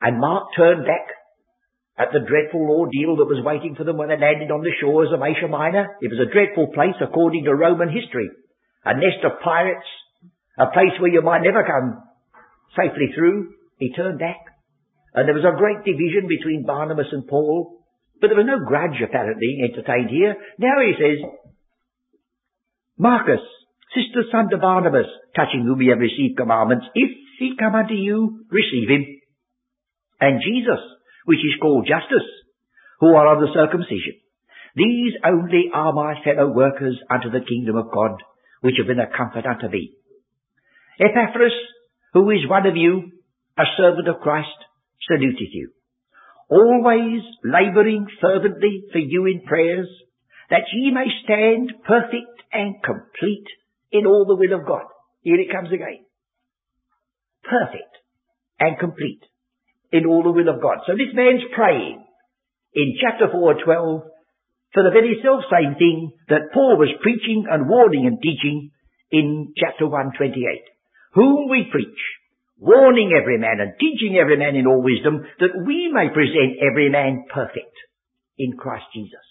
and 0.00 0.20
Mark 0.20 0.48
turned 0.56 0.84
back 0.84 1.17
at 1.98 2.14
the 2.14 2.22
dreadful 2.22 2.62
ordeal 2.62 3.18
that 3.18 3.26
was 3.26 3.42
waiting 3.42 3.74
for 3.74 3.82
them 3.82 3.98
when 3.98 4.08
they 4.08 4.16
landed 4.16 4.54
on 4.54 4.62
the 4.62 4.78
shores 4.78 5.10
of 5.10 5.18
Asia 5.18 5.50
Minor. 5.50 5.98
It 5.98 6.14
was 6.14 6.22
a 6.22 6.30
dreadful 6.30 6.70
place 6.70 6.94
according 7.02 7.44
to 7.44 7.58
Roman 7.58 7.90
history. 7.90 8.30
A 8.86 8.94
nest 8.94 9.26
of 9.26 9.42
pirates, 9.42 9.86
a 10.54 10.70
place 10.70 10.94
where 11.02 11.10
you 11.10 11.22
might 11.22 11.42
never 11.42 11.66
come 11.66 11.98
safely 12.78 13.10
through. 13.14 13.58
He 13.82 13.90
turned 13.92 14.22
back. 14.22 14.38
And 15.12 15.26
there 15.26 15.34
was 15.34 15.44
a 15.44 15.58
great 15.58 15.82
division 15.82 16.30
between 16.30 16.66
Barnabas 16.66 17.10
and 17.10 17.26
Paul, 17.26 17.82
but 18.20 18.28
there 18.28 18.38
was 18.38 18.46
no 18.46 18.62
grudge 18.62 19.02
apparently 19.02 19.58
entertained 19.66 20.10
here. 20.10 20.38
Now 20.58 20.78
he 20.78 20.94
says, 20.94 21.18
Marcus, 22.96 23.42
sister 23.90 24.22
son 24.30 24.50
to 24.50 24.58
Barnabas, 24.58 25.10
touching 25.34 25.66
whom 25.66 25.78
we 25.78 25.90
have 25.90 25.98
received 25.98 26.38
commandments, 26.38 26.86
if 26.94 27.10
he 27.38 27.58
come 27.58 27.74
unto 27.74 27.94
you, 27.94 28.46
receive 28.50 28.88
him. 28.88 29.06
And 30.20 30.42
Jesus, 30.42 30.82
which 31.28 31.44
is 31.44 31.60
called 31.60 31.84
Justus, 31.84 32.24
who 33.00 33.12
are 33.12 33.36
of 33.36 33.40
the 33.44 33.52
circumcision. 33.52 34.16
These 34.74 35.12
only 35.20 35.68
are 35.74 35.92
my 35.92 36.14
fellow 36.24 36.48
workers 36.48 36.96
unto 37.10 37.28
the 37.28 37.44
kingdom 37.44 37.76
of 37.76 37.92
God, 37.92 38.16
which 38.62 38.76
have 38.78 38.86
been 38.88 38.98
a 38.98 39.12
comfort 39.14 39.44
unto 39.44 39.68
me. 39.68 39.92
Epaphras, 40.98 41.52
who 42.14 42.30
is 42.30 42.48
one 42.48 42.64
of 42.64 42.76
you, 42.76 43.12
a 43.58 43.64
servant 43.76 44.08
of 44.08 44.22
Christ, 44.22 44.56
saluteth 45.06 45.52
you. 45.52 45.68
Always 46.48 47.20
labouring 47.44 48.06
fervently 48.22 48.84
for 48.90 48.98
you 48.98 49.26
in 49.26 49.44
prayers, 49.44 49.88
that 50.48 50.64
ye 50.72 50.90
may 50.90 51.12
stand 51.24 51.74
perfect 51.86 52.40
and 52.54 52.76
complete 52.82 53.48
in 53.92 54.06
all 54.06 54.24
the 54.24 54.34
will 54.34 54.58
of 54.58 54.66
God. 54.66 54.88
Here 55.20 55.38
it 55.38 55.52
comes 55.52 55.68
again. 55.68 56.06
Perfect 57.44 57.92
and 58.58 58.78
complete 58.78 59.20
in 59.92 60.06
all 60.06 60.22
the 60.22 60.32
will 60.32 60.48
of 60.48 60.60
God. 60.60 60.84
So 60.86 60.92
this 60.92 61.14
man's 61.14 61.42
praying 61.54 62.04
in 62.74 62.96
chapter 63.00 63.32
4, 63.32 63.64
12 63.64 64.02
for 64.74 64.82
the 64.84 64.92
very 64.92 65.16
self 65.24 65.44
same 65.48 65.74
thing 65.80 66.12
that 66.28 66.52
Paul 66.52 66.76
was 66.76 66.92
preaching 67.00 67.46
and 67.48 67.68
warning 67.68 68.06
and 68.06 68.20
teaching 68.20 68.70
in 69.10 69.54
chapter 69.56 69.88
1, 69.88 70.12
28. 70.16 70.36
Whom 71.14 71.48
we 71.48 71.68
preach, 71.72 72.00
warning 72.58 73.16
every 73.16 73.38
man 73.38 73.60
and 73.60 73.72
teaching 73.80 74.16
every 74.20 74.36
man 74.36 74.56
in 74.56 74.66
all 74.66 74.82
wisdom, 74.82 75.24
that 75.40 75.56
we 75.66 75.88
may 75.88 76.12
present 76.12 76.60
every 76.60 76.90
man 76.90 77.24
perfect 77.32 77.72
in 78.36 78.56
Christ 78.58 78.84
Jesus. 78.92 79.24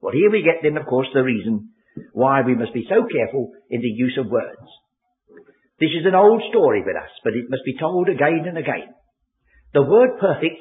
Well, 0.00 0.14
here 0.14 0.30
we 0.30 0.46
get 0.46 0.62
then, 0.62 0.80
of 0.80 0.86
course, 0.86 1.08
the 1.12 1.22
reason 1.22 1.70
why 2.12 2.42
we 2.42 2.54
must 2.54 2.72
be 2.72 2.86
so 2.88 3.04
careful 3.10 3.52
in 3.68 3.80
the 3.80 3.88
use 3.88 4.16
of 4.18 4.30
words. 4.30 4.64
This 5.80 5.96
is 5.96 6.04
an 6.04 6.14
old 6.14 6.42
story 6.50 6.82
with 6.84 6.94
us, 6.94 7.10
but 7.24 7.32
it 7.32 7.48
must 7.48 7.64
be 7.64 7.78
told 7.80 8.08
again 8.08 8.44
and 8.46 8.58
again. 8.58 8.92
The 9.72 9.82
word 9.82 10.20
perfect, 10.20 10.60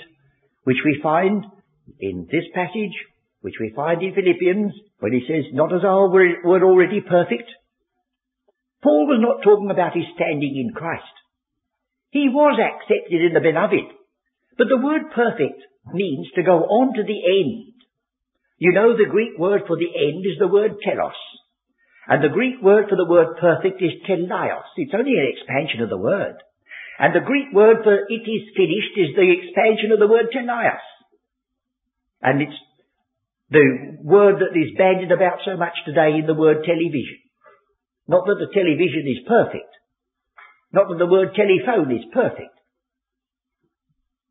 which 0.63 0.79
we 0.85 1.01
find 1.03 1.43
in 1.99 2.27
this 2.31 2.47
passage, 2.55 2.95
which 3.41 3.59
we 3.59 3.73
find 3.75 4.01
in 4.01 4.15
Philippians, 4.15 4.71
when 4.99 5.11
he 5.11 5.25
says, 5.27 5.51
not 5.51 5.73
as 5.73 5.83
our 5.83 6.07
were 6.07 6.63
already 6.63 7.01
perfect. 7.01 7.51
Paul 8.81 9.07
was 9.07 9.19
not 9.19 9.43
talking 9.43 9.71
about 9.71 9.95
his 9.95 10.07
standing 10.15 10.55
in 10.55 10.73
Christ. 10.73 11.03
He 12.11 12.29
was 12.29 12.55
accepted 12.55 13.19
in 13.19 13.33
the 13.33 13.43
beloved. 13.43 13.91
But 14.57 14.67
the 14.69 14.79
word 14.79 15.11
perfect 15.13 15.59
means 15.93 16.27
to 16.35 16.43
go 16.43 16.63
on 16.63 16.95
to 16.95 17.03
the 17.03 17.21
end. 17.27 17.73
You 18.57 18.71
know 18.71 18.95
the 18.95 19.09
Greek 19.09 19.37
word 19.37 19.63
for 19.67 19.75
the 19.75 19.87
end 19.87 20.23
is 20.25 20.39
the 20.39 20.47
word 20.47 20.79
telos. 20.83 21.19
And 22.09 22.25
the 22.25 22.33
Greek 22.33 22.57
word 22.65 22.89
for 22.89 22.97
the 22.97 23.05
word 23.05 23.37
perfect 23.37 23.77
is 23.85 24.01
teleios. 24.09 24.65
It's 24.81 24.97
only 24.97 25.13
an 25.13 25.29
expansion 25.29 25.85
of 25.85 25.93
the 25.93 26.01
word. 26.01 26.41
And 26.97 27.13
the 27.13 27.21
Greek 27.21 27.53
word 27.53 27.85
for 27.85 27.93
it 27.93 28.25
is 28.25 28.57
finished 28.57 28.97
is 28.97 29.13
the 29.13 29.29
expansion 29.29 29.93
of 29.93 30.01
the 30.01 30.09
word 30.09 30.33
teleios. 30.33 30.81
And 32.25 32.41
it's 32.41 32.57
the 33.53 34.01
word 34.01 34.41
that 34.41 34.57
is 34.57 34.73
bandied 34.73 35.13
about 35.13 35.45
so 35.45 35.55
much 35.55 35.77
today 35.85 36.17
in 36.17 36.25
the 36.25 36.33
word 36.33 36.65
television. 36.65 37.21
Not 38.09 38.25
that 38.25 38.41
the 38.41 38.49
television 38.57 39.05
is 39.05 39.29
perfect. 39.29 39.69
Not 40.73 40.89
that 40.89 40.97
the 40.97 41.09
word 41.09 41.37
telephone 41.37 41.93
is 41.93 42.09
perfect. 42.09 42.57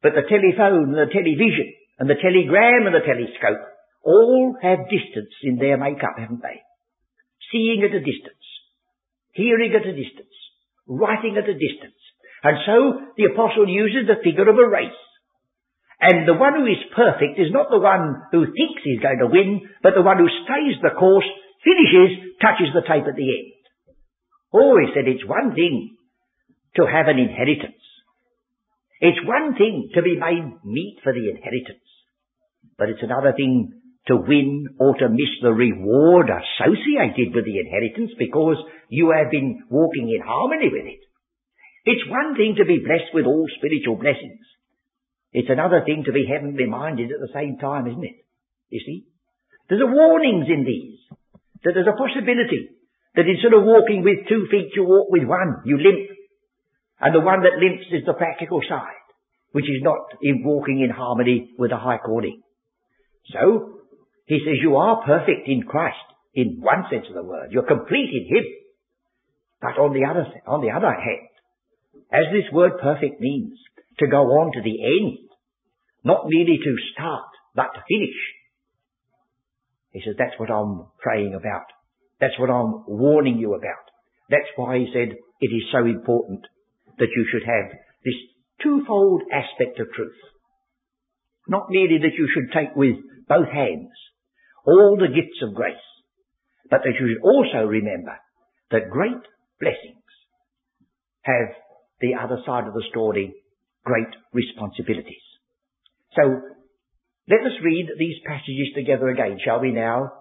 But 0.03 0.19
the 0.19 0.27
telephone 0.27 0.99
and 0.99 0.99
the 0.99 1.15
television 1.15 1.71
and 2.03 2.11
the 2.11 2.19
telegram 2.19 2.91
and 2.91 2.95
the 2.95 3.07
telescope 3.07 3.63
all 4.03 4.59
have 4.63 4.91
distance 4.91 5.35
in 5.47 5.63
their 5.63 5.79
makeup, 5.79 6.19
haven't 6.19 6.43
they? 6.43 6.59
Seeing 7.53 7.83
at 7.83 7.95
a 7.95 8.01
distance, 8.01 8.45
hearing 9.33 9.73
at 9.73 9.87
a 9.87 9.93
distance, 9.97 10.35
writing 10.87 11.37
at 11.37 11.49
a 11.49 11.57
distance. 11.57 11.97
And 12.43 12.57
so 12.67 12.77
the 13.17 13.33
apostle 13.33 13.69
uses 13.69 14.07
the 14.07 14.23
figure 14.23 14.49
of 14.49 14.59
a 14.59 14.69
race. 14.69 15.01
And 16.01 16.29
the 16.29 16.39
one 16.39 16.55
who 16.55 16.67
is 16.67 16.93
perfect 16.95 17.39
is 17.39 17.51
not 17.51 17.71
the 17.71 17.83
one 17.83 18.23
who 18.31 18.47
thinks 18.47 18.85
he's 18.85 19.03
going 19.03 19.19
to 19.19 19.27
win, 19.27 19.67
but 19.83 19.95
the 19.95 20.07
one 20.07 20.19
who 20.19 20.31
stays 20.47 20.79
the 20.79 20.95
course, 20.95 21.27
finishes, 21.65 22.39
touches 22.39 22.71
the 22.71 22.87
tape 22.87 23.09
at 23.09 23.19
the 23.19 23.29
end. 23.29 23.59
Oh, 24.55 24.79
he 24.79 24.95
said 24.95 25.11
it's 25.11 25.27
one 25.27 25.55
thing 25.55 25.97
to 26.77 26.87
have 26.87 27.09
an 27.09 27.19
inheritance. 27.19 27.83
It's 29.01 29.19
one 29.27 29.55
thing 29.59 29.91
to 29.95 30.03
be 30.03 30.19
made 30.19 30.59
meet 30.65 30.99
for 31.03 31.13
the 31.13 31.31
inheritance, 31.31 31.87
but 32.79 32.89
it's 32.89 33.03
another 33.03 33.33
thing 33.37 33.73
to 34.07 34.17
win 34.17 34.77
or 34.79 34.97
to 34.97 35.09
miss 35.09 35.33
the 35.43 35.53
reward 35.53 36.31
associated 36.31 37.35
with 37.35 37.45
the 37.45 37.59
inheritance 37.59 38.13
because 38.19 38.57
you 38.89 39.13
have 39.13 39.31
been 39.31 39.65
walking 39.69 40.09
in 40.09 40.25
harmony 40.25 40.71
with 40.73 40.87
it. 40.87 41.03
It's 41.85 42.09
one 42.09 42.37
thing 42.37 42.57
to 42.57 42.65
be 42.65 42.85
blessed 42.85 43.13
with 43.13 43.27
all 43.27 43.47
spiritual 43.59 43.97
blessings. 43.97 44.45
It's 45.33 45.51
another 45.51 45.83
thing 45.85 46.05
to 46.07 46.13
be 46.13 46.25
heavenly 46.25 46.67
minded 46.67 47.13
at 47.13 47.21
the 47.21 47.33
same 47.35 47.59
time, 47.59 47.87
isn't 47.87 48.05
it? 48.05 48.25
You 48.71 48.81
see? 48.81 49.05
There's 49.69 49.83
a 49.83 49.93
warnings 49.93 50.47
in 50.49 50.65
these. 50.65 51.01
That 51.65 51.73
there's 51.75 51.91
a 51.91 51.99
possibility 51.99 52.71
that 53.15 53.29
instead 53.29 53.53
of 53.53 53.65
walking 53.65 54.05
with 54.05 54.29
two 54.29 54.47
feet, 54.51 54.73
you 54.77 54.85
walk 54.85 55.11
with 55.11 55.25
one. 55.25 55.63
You 55.67 55.77
limp. 55.77 56.09
And 57.01 57.15
the 57.15 57.21
one 57.21 57.43
that 57.43 57.61
limps 57.61 57.91
is 57.93 58.07
the 58.07 58.15
practical 58.15 58.61
side, 58.69 59.05
which 59.53 59.67
is 59.67 59.83
not 59.83 60.17
in 60.23 60.43
walking 60.45 60.81
in 60.81 60.91
harmony 60.91 61.53
with 61.59 61.73
a 61.73 61.77
high 61.77 61.99
calling. 61.99 62.43
So, 63.33 63.78
he 64.29 64.41
says 64.45 64.61
you 64.61 64.77
are 64.77 65.03
perfect 65.05 65.49
in 65.49 65.63
Christ, 65.63 65.97
in 66.35 66.61
one 66.61 66.85
sense 66.91 67.07
of 67.09 67.15
the 67.15 67.25
word. 67.25 67.51
You're 67.51 67.67
complete 67.67 68.13
in 68.13 68.29
Him. 68.29 68.45
But 69.61 69.81
on 69.81 69.93
the 69.93 70.05
other, 70.05 70.27
on 70.47 70.61
the 70.61 70.71
other 70.71 70.93
hand, 70.93 71.33
as 72.13 72.31
this 72.31 72.53
word 72.53 72.73
perfect 72.81 73.21
means, 73.21 73.59
to 73.99 74.07
go 74.07 74.19
on 74.39 74.53
to 74.53 74.63
the 74.63 74.79
end. 74.85 75.19
Not 76.05 76.29
merely 76.29 76.59
to 76.63 76.77
start, 76.93 77.29
but 77.55 77.75
to 77.75 77.81
finish. 77.89 78.17
He 79.91 80.03
says, 80.05 80.15
that's 80.17 80.39
what 80.39 80.51
I'm 80.51 80.87
praying 81.01 81.35
about. 81.35 81.67
That's 82.21 82.39
what 82.39 82.51
I'm 82.51 82.85
warning 82.87 83.39
you 83.39 83.55
about. 83.55 83.89
That's 84.31 84.49
why 84.57 84.79
he 84.79 84.91
said 84.93 85.17
it 85.41 85.47
is 85.47 85.73
so 85.73 85.79
important 85.87 86.43
that 86.99 87.09
you 87.17 87.27
should 87.33 87.47
have 87.47 87.73
this 88.05 88.15
twofold 88.63 89.23
aspect 89.33 89.81
of 89.81 89.91
truth. 89.93 90.21
Not 91.49 91.71
merely 91.71 91.99
that 91.99 92.15
you 92.17 92.29
should 92.33 92.53
take 92.53 92.77
with 92.77 92.97
both 93.27 93.49
hands 93.49 93.91
all 94.69 94.97
the 95.01 95.09
gifts 95.09 95.41
of 95.43 95.55
grace, 95.55 95.89
but 96.69 96.81
that 96.85 96.93
you 97.01 97.09
should 97.09 97.25
also 97.25 97.67
remember 97.67 98.13
that 98.71 98.91
great 98.91 99.25
blessings 99.59 100.05
have 101.23 101.57
the 102.01 102.13
other 102.21 102.37
side 102.45 102.69
of 102.69 102.75
the 102.75 102.85
story 102.91 103.33
great 103.85 104.13
responsibilities. 104.33 105.25
So, 106.15 106.23
let 107.29 107.41
us 107.41 107.57
read 107.65 107.89
these 107.99 108.17
passages 108.27 108.69
together 108.75 109.09
again, 109.09 109.39
shall 109.45 109.61
we 109.61 109.73
now? 109.73 110.13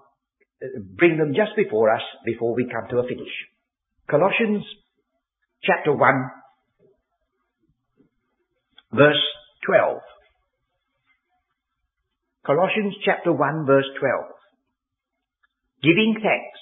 Bring 0.95 1.17
them 1.17 1.33
just 1.35 1.55
before 1.55 1.93
us 1.93 2.01
before 2.25 2.55
we 2.55 2.69
come 2.71 2.89
to 2.89 2.99
a 2.99 3.03
finish. 3.03 3.31
Colossians 4.09 4.63
chapter 5.63 5.93
1 5.93 6.13
verse 8.93 9.23
12. 9.65 9.99
Colossians 12.45 12.95
chapter 13.05 13.33
1 13.33 13.65
verse 13.65 13.85
12. 13.99 14.36
Giving 15.83 16.15
thanks 16.15 16.59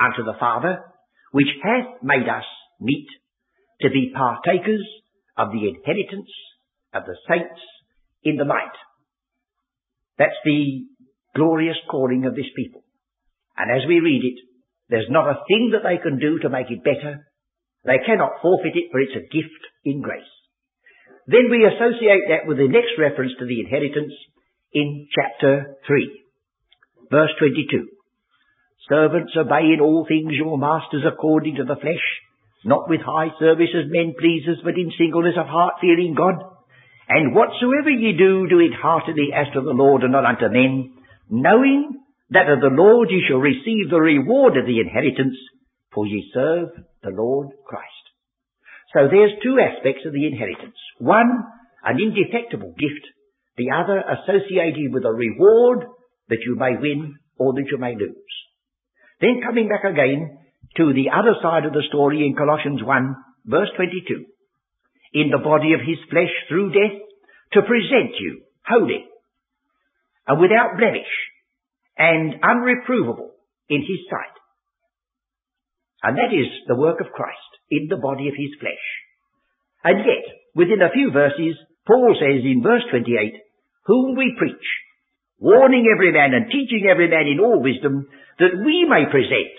unto 0.00 0.24
the 0.24 0.38
Father, 0.38 0.82
which 1.30 1.48
hath 1.62 2.02
made 2.02 2.28
us 2.28 2.44
meet 2.80 3.06
to 3.80 3.90
be 3.90 4.12
partakers 4.14 4.84
of 5.36 5.50
the 5.52 5.68
inheritance 5.68 6.30
of 6.94 7.04
the 7.04 7.16
saints 7.28 7.60
in 8.22 8.36
the 8.36 8.44
light. 8.44 8.74
That's 10.18 10.38
the 10.44 10.86
glorious 11.34 11.78
calling 11.90 12.26
of 12.26 12.34
this 12.34 12.50
people. 12.54 12.84
And 13.56 13.70
as 13.70 13.86
we 13.86 14.00
read 14.00 14.22
it, 14.24 14.38
there's 14.88 15.10
not 15.10 15.30
a 15.30 15.40
thing 15.48 15.72
that 15.72 15.86
they 15.86 16.02
can 16.02 16.18
do 16.18 16.38
to 16.40 16.50
make 16.50 16.70
it 16.70 16.84
better. 16.84 17.26
They 17.84 17.98
cannot 18.04 18.42
forfeit 18.42 18.76
it, 18.76 18.90
for 18.92 19.00
it's 19.00 19.16
a 19.16 19.28
gift 19.32 19.62
in 19.84 20.02
grace. 20.02 20.28
Then 21.26 21.50
we 21.50 21.64
associate 21.64 22.28
that 22.28 22.46
with 22.46 22.58
the 22.58 22.68
next 22.68 22.98
reference 22.98 23.32
to 23.38 23.46
the 23.46 23.60
inheritance 23.60 24.12
in 24.72 25.08
chapter 25.14 25.76
3, 25.86 26.22
verse 27.10 27.30
22. 27.38 27.88
Servants, 28.88 29.32
obey 29.36 29.72
in 29.74 29.80
all 29.80 30.04
things 30.06 30.32
your 30.34 30.58
masters 30.58 31.04
according 31.06 31.56
to 31.56 31.64
the 31.64 31.76
flesh, 31.76 32.06
not 32.64 32.88
with 32.88 33.00
high 33.00 33.30
service 33.38 33.70
as 33.74 33.90
men 33.90 34.14
pleasers, 34.18 34.58
but 34.64 34.74
in 34.74 34.90
singleness 34.98 35.38
of 35.38 35.46
heart 35.46 35.74
fearing 35.80 36.14
God. 36.14 36.34
And 37.08 37.34
whatsoever 37.34 37.90
ye 37.90 38.16
do, 38.16 38.48
do 38.48 38.58
it 38.58 38.74
heartily 38.74 39.30
as 39.34 39.46
to 39.54 39.60
the 39.60 39.74
Lord 39.74 40.02
and 40.02 40.12
not 40.12 40.24
unto 40.24 40.48
men, 40.48 40.94
knowing 41.30 42.02
that 42.30 42.48
of 42.48 42.60
the 42.60 42.74
Lord 42.74 43.10
ye 43.10 43.22
shall 43.28 43.38
receive 43.38 43.90
the 43.90 44.00
reward 44.00 44.56
of 44.56 44.66
the 44.66 44.80
inheritance, 44.80 45.36
for 45.92 46.06
ye 46.06 46.30
serve 46.32 46.70
the 47.02 47.10
Lord 47.10 47.48
Christ. 47.66 48.04
So 48.94 49.08
there's 49.10 49.32
two 49.42 49.58
aspects 49.58 50.02
of 50.06 50.12
the 50.12 50.26
inheritance. 50.26 50.76
One, 50.98 51.44
an 51.84 51.98
indefectible 51.98 52.74
gift. 52.78 53.06
The 53.56 53.70
other, 53.70 54.00
associated 54.00 54.92
with 54.92 55.04
a 55.04 55.12
reward 55.12 55.86
that 56.28 56.40
you 56.44 56.56
may 56.56 56.76
win 56.80 57.16
or 57.38 57.52
that 57.54 57.68
you 57.70 57.78
may 57.78 57.94
lose. 57.94 58.32
Then 59.22 59.40
coming 59.46 59.70
back 59.70 59.86
again 59.86 60.42
to 60.76 60.92
the 60.92 61.14
other 61.14 61.38
side 61.38 61.64
of 61.64 61.72
the 61.72 61.86
story 61.88 62.26
in 62.26 62.34
Colossians 62.34 62.82
1 62.82 63.16
verse 63.46 63.70
22. 63.76 64.26
In 65.14 65.30
the 65.30 65.38
body 65.38 65.78
of 65.78 65.86
his 65.86 66.02
flesh 66.10 66.34
through 66.48 66.74
death 66.74 66.98
to 67.54 67.62
present 67.62 68.18
you 68.18 68.42
holy 68.66 69.06
and 70.26 70.40
without 70.40 70.74
blemish 70.74 71.12
and 71.96 72.34
unreprovable 72.42 73.30
in 73.68 73.86
his 73.86 74.02
sight. 74.10 74.36
And 76.02 76.18
that 76.18 76.34
is 76.34 76.50
the 76.66 76.74
work 76.78 76.98
of 77.00 77.14
Christ 77.14 77.52
in 77.70 77.86
the 77.88 78.02
body 78.02 78.26
of 78.26 78.34
his 78.34 78.50
flesh. 78.58 78.86
And 79.84 80.02
yet, 80.02 80.26
within 80.54 80.82
a 80.82 80.90
few 80.90 81.10
verses, 81.12 81.54
Paul 81.86 82.14
says 82.18 82.42
in 82.42 82.62
verse 82.62 82.82
28, 82.90 83.06
whom 83.86 84.16
we 84.16 84.34
preach, 84.38 84.66
warning 85.38 85.86
every 85.86 86.10
man 86.10 86.34
and 86.34 86.50
teaching 86.50 86.86
every 86.90 87.08
man 87.08 87.26
in 87.26 87.38
all 87.38 87.62
wisdom, 87.62 88.06
that 88.38 88.54
we 88.64 88.86
may 88.88 89.04
present 89.10 89.52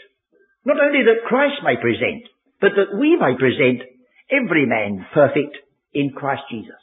not 0.66 0.80
only 0.80 1.04
that 1.04 1.28
Christ 1.28 1.60
may 1.64 1.76
present, 1.76 2.24
but 2.62 2.72
that 2.76 2.96
we 2.98 3.20
may 3.20 3.36
present 3.36 3.84
every 4.32 4.66
man 4.66 5.06
perfect 5.14 5.58
in 5.94 6.12
Christ 6.16 6.44
Jesus. 6.50 6.80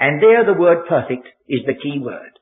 And 0.00 0.22
there 0.22 0.44
the 0.46 0.58
word 0.58 0.88
perfect 0.88 1.28
is 1.48 1.60
the 1.66 1.76
key 1.76 2.00
word. 2.00 2.32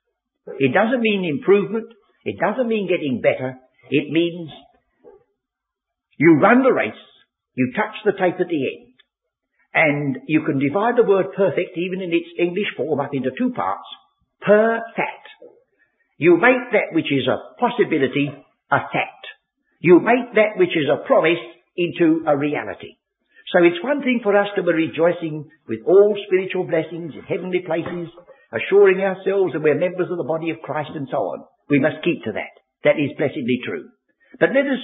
It 0.58 0.72
doesn't 0.72 1.02
mean 1.02 1.26
improvement. 1.26 1.90
It 2.24 2.38
doesn't 2.38 2.68
mean 2.68 2.88
getting 2.88 3.20
better. 3.20 3.58
It 3.90 4.10
means 4.10 4.50
you 6.18 6.38
run 6.40 6.62
the 6.62 6.72
race, 6.72 6.94
you 7.54 7.72
touch 7.74 7.94
the 8.04 8.12
tape 8.12 8.40
at 8.40 8.48
the 8.48 8.62
end, 8.62 8.94
and 9.74 10.18
you 10.28 10.42
can 10.46 10.58
divide 10.58 10.96
the 10.96 11.08
word 11.08 11.26
perfect 11.36 11.76
even 11.76 12.00
in 12.00 12.12
its 12.14 12.30
English 12.38 12.70
form 12.76 13.00
up 13.00 13.10
into 13.12 13.30
two 13.36 13.52
parts. 13.52 13.86
Perfect. 14.40 15.26
You 16.18 16.38
make 16.38 16.72
that 16.72 16.94
which 16.94 17.10
is 17.12 17.26
a 17.28 17.60
possibility 17.60 18.30
a 18.70 18.78
fact. 18.92 19.24
You 19.80 20.00
make 20.00 20.34
that 20.34 20.56
which 20.56 20.74
is 20.74 20.88
a 20.90 21.06
promise 21.06 21.42
into 21.76 22.24
a 22.26 22.36
reality. 22.36 22.96
So 23.52 23.62
it's 23.62 23.82
one 23.84 24.02
thing 24.02 24.20
for 24.22 24.34
us 24.36 24.48
to 24.56 24.62
be 24.62 24.72
rejoicing 24.72 25.46
with 25.68 25.80
all 25.86 26.16
spiritual 26.26 26.66
blessings 26.66 27.14
in 27.14 27.22
heavenly 27.22 27.62
places, 27.62 28.10
assuring 28.50 28.98
ourselves 28.98 29.52
that 29.52 29.62
we're 29.62 29.78
members 29.78 30.10
of 30.10 30.18
the 30.18 30.26
body 30.26 30.50
of 30.50 30.64
Christ 30.66 30.90
and 30.94 31.06
so 31.10 31.18
on. 31.36 31.44
We 31.70 31.78
must 31.78 32.02
keep 32.02 32.24
to 32.24 32.32
that. 32.34 32.54
That 32.82 32.98
is 32.98 33.14
blessedly 33.18 33.62
true. 33.62 33.86
But 34.40 34.50
let 34.50 34.66
us 34.66 34.82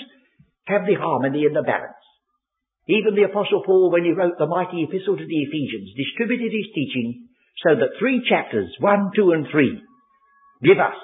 have 0.71 0.87
the 0.87 0.95
harmony 0.95 1.45
and 1.47 1.57
the 1.57 1.66
balance. 1.66 1.99
Even 2.87 3.14
the 3.14 3.31
Apostle 3.31 3.62
Paul, 3.66 3.90
when 3.90 4.05
he 4.05 4.12
wrote 4.12 4.38
the 4.38 4.47
mighty 4.47 4.83
epistle 4.83 5.16
to 5.16 5.27
the 5.27 5.42
Ephesians, 5.47 5.95
distributed 5.95 6.51
his 6.51 6.71
teaching 6.75 7.29
so 7.62 7.75
that 7.75 7.99
three 7.99 8.23
chapters, 8.29 8.71
one, 8.81 9.11
two, 9.14 9.31
and 9.33 9.47
three, 9.51 9.79
give 10.62 10.79
us 10.79 10.99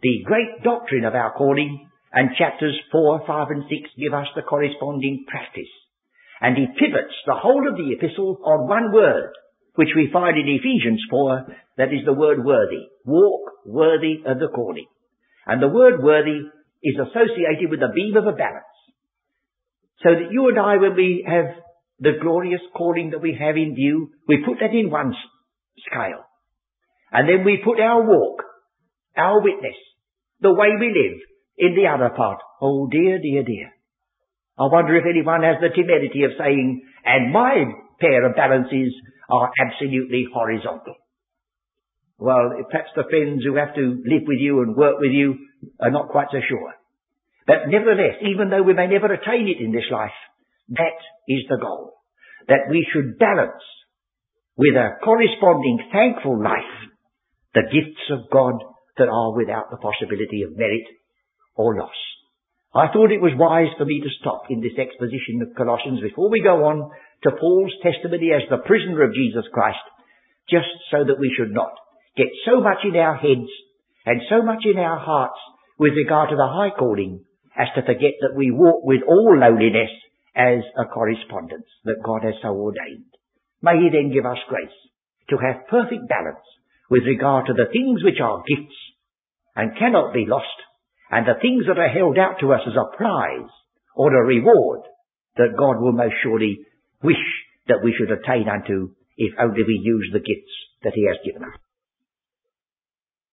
the 0.00 0.24
great 0.24 0.62
doctrine 0.62 1.04
of 1.04 1.14
our 1.14 1.32
calling, 1.32 1.88
and 2.14 2.30
chapters 2.38 2.78
four, 2.92 3.26
five, 3.26 3.48
and 3.50 3.64
six 3.68 3.90
give 3.98 4.14
us 4.14 4.28
the 4.36 4.42
corresponding 4.42 5.26
practice. 5.26 5.70
And 6.40 6.56
he 6.56 6.66
pivots 6.78 7.14
the 7.26 7.34
whole 7.34 7.66
of 7.68 7.76
the 7.76 7.90
epistle 7.90 8.38
on 8.44 8.68
one 8.68 8.92
word, 8.92 9.32
which 9.74 9.90
we 9.96 10.10
find 10.12 10.38
in 10.38 10.46
Ephesians 10.46 11.02
4, 11.10 11.46
that 11.78 11.92
is 11.92 12.06
the 12.06 12.12
word 12.12 12.44
worthy. 12.44 12.86
Walk 13.04 13.66
worthy 13.66 14.22
of 14.24 14.38
the 14.38 14.48
calling. 14.54 14.86
And 15.46 15.60
the 15.60 15.68
word 15.68 16.02
worthy 16.02 16.46
is 16.84 16.94
associated 16.94 17.70
with 17.70 17.80
the 17.80 17.92
beam 17.92 18.16
of 18.16 18.26
a 18.26 18.36
balance. 18.36 18.64
So 20.02 20.10
that 20.10 20.30
you 20.30 20.48
and 20.48 20.58
I, 20.58 20.76
when 20.76 20.94
we 20.94 21.26
have 21.26 21.46
the 21.98 22.18
glorious 22.22 22.60
calling 22.76 23.10
that 23.10 23.22
we 23.22 23.36
have 23.38 23.56
in 23.56 23.74
view, 23.74 24.10
we 24.28 24.44
put 24.46 24.58
that 24.60 24.76
in 24.76 24.90
one 24.90 25.14
scale. 25.90 26.22
And 27.10 27.28
then 27.28 27.44
we 27.44 27.62
put 27.64 27.80
our 27.80 28.02
walk, 28.06 28.42
our 29.16 29.40
witness, 29.40 29.76
the 30.40 30.54
way 30.54 30.68
we 30.78 30.88
live 30.88 31.20
in 31.58 31.74
the 31.74 31.86
other 31.86 32.10
part. 32.14 32.38
Oh 32.60 32.88
dear, 32.90 33.18
dear, 33.18 33.42
dear. 33.42 33.70
I 34.58 34.70
wonder 34.70 34.96
if 34.96 35.04
anyone 35.08 35.42
has 35.42 35.56
the 35.60 35.74
temerity 35.74 36.22
of 36.24 36.38
saying, 36.38 36.82
and 37.04 37.32
my 37.32 37.64
pair 38.00 38.24
of 38.24 38.36
balances 38.36 38.94
are 39.28 39.50
absolutely 39.58 40.26
horizontal. 40.32 40.94
Well, 42.18 42.54
perhaps 42.70 42.90
the 42.94 43.10
friends 43.10 43.42
who 43.44 43.56
have 43.56 43.74
to 43.74 44.02
live 44.06 44.22
with 44.26 44.38
you 44.38 44.62
and 44.62 44.76
work 44.76 45.00
with 45.00 45.10
you 45.10 45.34
are 45.80 45.90
not 45.90 46.10
quite 46.10 46.28
so 46.30 46.38
sure. 46.48 46.74
But 47.46 47.66
nevertheless, 47.68 48.22
even 48.22 48.48
though 48.48 48.62
we 48.62 48.74
may 48.74 48.86
never 48.86 49.12
attain 49.12 49.48
it 49.48 49.62
in 49.62 49.72
this 49.72 49.90
life, 49.90 50.14
that 50.70 50.96
is 51.28 51.42
the 51.48 51.58
goal. 51.60 51.92
That 52.48 52.70
we 52.70 52.86
should 52.92 53.18
balance 53.18 53.62
with 54.56 54.76
a 54.76 54.96
corresponding 55.02 55.90
thankful 55.92 56.42
life 56.42 56.90
the 57.54 57.66
gifts 57.70 58.06
of 58.10 58.30
God 58.30 58.54
that 58.98 59.08
are 59.08 59.36
without 59.36 59.70
the 59.70 59.78
possibility 59.78 60.42
of 60.42 60.56
merit 60.56 60.86
or 61.56 61.76
loss. 61.76 61.94
I 62.74 62.90
thought 62.90 63.14
it 63.14 63.22
was 63.22 63.38
wise 63.38 63.70
for 63.78 63.86
me 63.86 64.02
to 64.02 64.16
stop 64.18 64.50
in 64.50 64.60
this 64.60 64.74
exposition 64.74 65.38
of 65.46 65.54
Colossians 65.54 66.02
before 66.02 66.28
we 66.28 66.42
go 66.42 66.66
on 66.66 66.90
to 67.22 67.30
Paul's 67.30 67.72
testimony 67.86 68.34
as 68.34 68.42
the 68.50 68.66
prisoner 68.66 69.06
of 69.06 69.14
Jesus 69.14 69.46
Christ, 69.54 69.84
just 70.50 70.66
so 70.90 71.06
that 71.06 71.22
we 71.22 71.30
should 71.38 71.54
not 71.54 71.70
get 72.16 72.26
so 72.44 72.60
much 72.60 72.82
in 72.82 72.96
our 72.98 73.14
heads 73.14 73.46
and 74.06 74.20
so 74.28 74.42
much 74.42 74.66
in 74.66 74.78
our 74.78 74.98
hearts 74.98 75.38
with 75.78 75.94
regard 75.94 76.30
to 76.30 76.36
the 76.36 76.50
high 76.50 76.74
calling 76.76 77.22
as 77.54 77.68
to 77.74 77.86
forget 77.86 78.18
that 78.20 78.34
we 78.34 78.50
walk 78.50 78.82
with 78.82 79.06
all 79.06 79.38
lowliness 79.38 79.90
as 80.34 80.58
a 80.74 80.90
correspondence 80.90 81.70
that 81.84 82.02
God 82.02 82.26
has 82.26 82.34
so 82.42 82.48
ordained. 82.58 83.06
May 83.62 83.78
He 83.78 83.88
then 83.90 84.10
give 84.10 84.26
us 84.26 84.42
grace 84.48 84.74
to 85.30 85.38
have 85.38 85.70
perfect 85.70 86.10
balance 86.10 86.42
with 86.90 87.06
regard 87.06 87.46
to 87.46 87.54
the 87.54 87.70
things 87.70 88.02
which 88.02 88.18
are 88.20 88.42
gifts 88.42 88.76
and 89.54 89.78
cannot 89.78 90.12
be 90.12 90.26
lost 90.26 90.58
and 91.14 91.26
the 91.26 91.38
things 91.40 91.62
that 91.68 91.78
are 91.78 91.88
held 91.88 92.18
out 92.18 92.40
to 92.40 92.52
us 92.52 92.66
as 92.66 92.74
a 92.74 92.96
prize 92.96 93.50
or 93.94 94.10
a 94.10 94.26
reward 94.26 94.80
that 95.36 95.54
God 95.56 95.78
will 95.78 95.92
most 95.92 96.14
surely 96.24 96.58
wish 97.04 97.22
that 97.68 97.82
we 97.84 97.94
should 97.96 98.10
attain 98.10 98.48
unto 98.48 98.90
if 99.16 99.32
only 99.38 99.62
we 99.62 99.80
use 99.80 100.10
the 100.12 100.18
gifts 100.18 100.50
that 100.82 100.92
He 100.94 101.06
has 101.06 101.16
given 101.24 101.44
us. 101.44 101.54